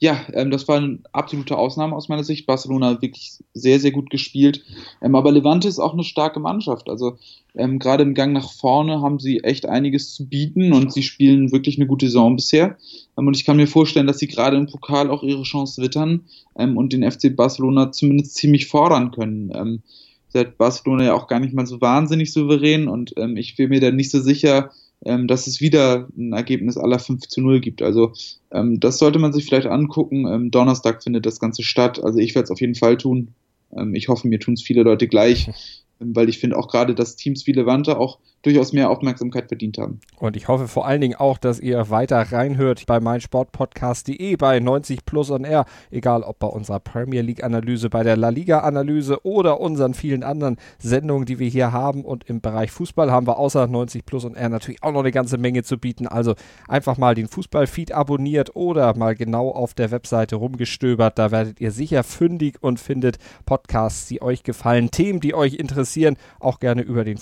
Ja, 0.00 0.20
ähm, 0.32 0.52
das 0.52 0.68
war 0.68 0.76
eine 0.76 1.00
absolute 1.12 1.58
Ausnahme 1.58 1.96
aus 1.96 2.08
meiner 2.08 2.22
Sicht. 2.22 2.46
Barcelona 2.46 2.90
hat 2.90 3.02
wirklich 3.02 3.32
sehr, 3.52 3.80
sehr 3.80 3.90
gut 3.90 4.10
gespielt. 4.10 4.64
Ähm, 5.02 5.16
aber 5.16 5.32
Levante 5.32 5.66
ist 5.66 5.80
auch 5.80 5.92
eine 5.92 6.04
starke 6.04 6.38
Mannschaft. 6.38 6.88
Also 6.88 7.18
ähm, 7.56 7.80
gerade 7.80 8.04
im 8.04 8.14
Gang 8.14 8.32
nach 8.32 8.52
vorne 8.52 9.02
haben 9.02 9.18
sie 9.18 9.42
echt 9.42 9.66
einiges 9.66 10.14
zu 10.14 10.28
bieten 10.28 10.72
und 10.72 10.92
sie 10.92 11.02
spielen 11.02 11.50
wirklich 11.50 11.78
eine 11.78 11.88
gute 11.88 12.06
Saison 12.06 12.36
bisher. 12.36 12.76
Ähm, 13.18 13.26
und 13.26 13.36
ich 13.36 13.44
kann 13.44 13.56
mir 13.56 13.66
vorstellen, 13.66 14.06
dass 14.06 14.20
sie 14.20 14.28
gerade 14.28 14.56
im 14.56 14.66
Pokal 14.66 15.10
auch 15.10 15.24
ihre 15.24 15.42
Chance 15.42 15.82
wittern 15.82 16.26
ähm, 16.56 16.76
und 16.76 16.92
den 16.92 17.08
FC 17.10 17.34
Barcelona 17.34 17.90
zumindest 17.90 18.36
ziemlich 18.36 18.68
fordern 18.68 19.10
können. 19.10 19.50
Ähm, 19.52 19.82
seit 20.28 20.58
Barcelona 20.58 21.06
ja 21.06 21.14
auch 21.14 21.26
gar 21.26 21.40
nicht 21.40 21.54
mal 21.54 21.66
so 21.66 21.80
wahnsinnig 21.80 22.32
souverän 22.32 22.86
und 22.86 23.14
ich 23.36 23.56
bin 23.56 23.70
mir 23.70 23.80
da 23.80 23.90
nicht 23.90 24.10
so 24.10 24.20
sicher, 24.20 24.70
ähm, 25.04 25.28
dass 25.28 25.46
es 25.46 25.60
wieder 25.60 26.08
ein 26.16 26.32
Ergebnis 26.32 26.76
aller 26.76 26.98
5 26.98 27.26
zu 27.28 27.40
0 27.40 27.60
gibt. 27.60 27.82
Also 27.82 28.12
ähm, 28.50 28.80
das 28.80 28.98
sollte 28.98 29.18
man 29.18 29.32
sich 29.32 29.44
vielleicht 29.44 29.66
angucken. 29.66 30.26
Ähm, 30.26 30.50
Donnerstag 30.50 31.02
findet 31.02 31.26
das 31.26 31.40
Ganze 31.40 31.62
statt. 31.62 32.02
Also 32.02 32.18
ich 32.18 32.34
werde 32.34 32.44
es 32.44 32.50
auf 32.50 32.60
jeden 32.60 32.74
Fall 32.74 32.96
tun. 32.96 33.34
Ähm, 33.76 33.94
ich 33.94 34.08
hoffe, 34.08 34.28
mir 34.28 34.40
tun 34.40 34.54
es 34.54 34.62
viele 34.62 34.82
Leute 34.82 35.08
gleich. 35.08 35.50
weil 35.98 36.28
ich 36.28 36.38
finde 36.38 36.56
auch 36.56 36.68
gerade, 36.68 36.94
dass 36.94 37.16
Teams 37.16 37.46
wie 37.46 37.52
Levante 37.52 37.98
auch 37.98 38.18
durchaus 38.42 38.72
mehr 38.72 38.90
Aufmerksamkeit 38.90 39.48
verdient 39.48 39.78
haben. 39.78 40.00
Und 40.16 40.36
ich 40.36 40.48
hoffe 40.48 40.68
vor 40.68 40.86
allen 40.86 41.00
Dingen 41.00 41.16
auch, 41.16 41.38
dass 41.38 41.58
ihr 41.58 41.90
weiter 41.90 42.20
reinhört 42.20 42.86
bei 42.86 43.00
meinsportpodcast.de, 43.00 44.36
bei 44.36 44.60
90 44.60 45.04
Plus 45.04 45.30
on 45.30 45.44
Air, 45.44 45.64
egal 45.90 46.22
ob 46.22 46.38
bei 46.38 46.46
unserer 46.46 46.80
Premier 46.80 47.22
League 47.22 47.42
Analyse, 47.42 47.90
bei 47.90 48.02
der 48.02 48.16
La 48.16 48.28
Liga 48.28 48.60
Analyse 48.60 49.24
oder 49.24 49.60
unseren 49.60 49.94
vielen 49.94 50.22
anderen 50.22 50.56
Sendungen, 50.78 51.26
die 51.26 51.38
wir 51.38 51.48
hier 51.48 51.72
haben. 51.72 52.04
Und 52.04 52.24
im 52.24 52.40
Bereich 52.40 52.70
Fußball 52.70 53.10
haben 53.10 53.26
wir 53.26 53.38
außer 53.38 53.66
90 53.66 54.04
Plus 54.04 54.24
on 54.24 54.34
Air 54.34 54.48
natürlich 54.48 54.82
auch 54.82 54.92
noch 54.92 55.00
eine 55.00 55.12
ganze 55.12 55.38
Menge 55.38 55.64
zu 55.64 55.78
bieten. 55.78 56.06
Also 56.06 56.34
einfach 56.68 56.96
mal 56.96 57.14
den 57.14 57.28
Fußballfeed 57.28 57.92
abonniert 57.92 58.54
oder 58.54 58.96
mal 58.96 59.14
genau 59.14 59.50
auf 59.50 59.74
der 59.74 59.90
Webseite 59.90 60.36
rumgestöbert. 60.36 61.18
Da 61.18 61.30
werdet 61.30 61.60
ihr 61.60 61.72
sicher 61.72 62.04
fündig 62.04 62.56
und 62.60 62.78
findet 62.78 63.18
Podcasts, 63.46 64.06
die 64.06 64.22
euch 64.22 64.42
gefallen, 64.44 64.90
Themen, 64.90 65.20
die 65.20 65.34
euch 65.34 65.54
interessieren 65.54 66.16
auch 66.40 66.60
gerne 66.60 66.82
über 66.82 67.04
den 67.04 67.18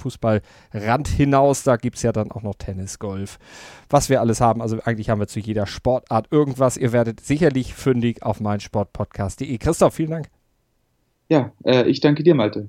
Fußballrand 1.07 1.17
hinaus. 1.17 1.63
Da 1.63 1.77
gibt 1.77 1.97
es 1.97 2.03
ja 2.03 2.13
dann 2.13 2.31
auch 2.31 2.43
noch 2.43 2.55
Tennis, 2.55 2.99
Golf, 2.99 3.39
was 3.89 4.09
wir 4.09 4.21
alles 4.21 4.41
haben. 4.41 4.63
Also 4.63 4.79
eigentlich 4.85 5.11
haben 5.11 5.21
wir 5.21 5.29
zu 5.29 5.41
jeder 5.41 5.67
Sportart 5.67 6.29
irgendwas. 6.31 6.77
Ihr 6.77 6.93
werdet 6.93 7.21
sicherlich 7.21 7.75
fündig 7.75 8.23
auf 8.23 8.41
meinsportpodcast.de. 8.41 9.59
Christoph, 9.59 9.95
vielen 9.95 10.11
Dank. 10.11 10.29
Ja, 11.29 11.53
äh, 11.65 11.89
ich 11.89 12.01
danke 12.01 12.23
dir, 12.23 12.35
Malte. 12.35 12.69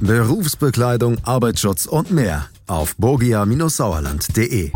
Berufsbekleidung, 0.00 1.18
Arbeitsschutz 1.24 1.86
und 1.86 2.10
mehr 2.10 2.46
auf 2.66 2.96
borgia-sauerland.de. 2.96 4.72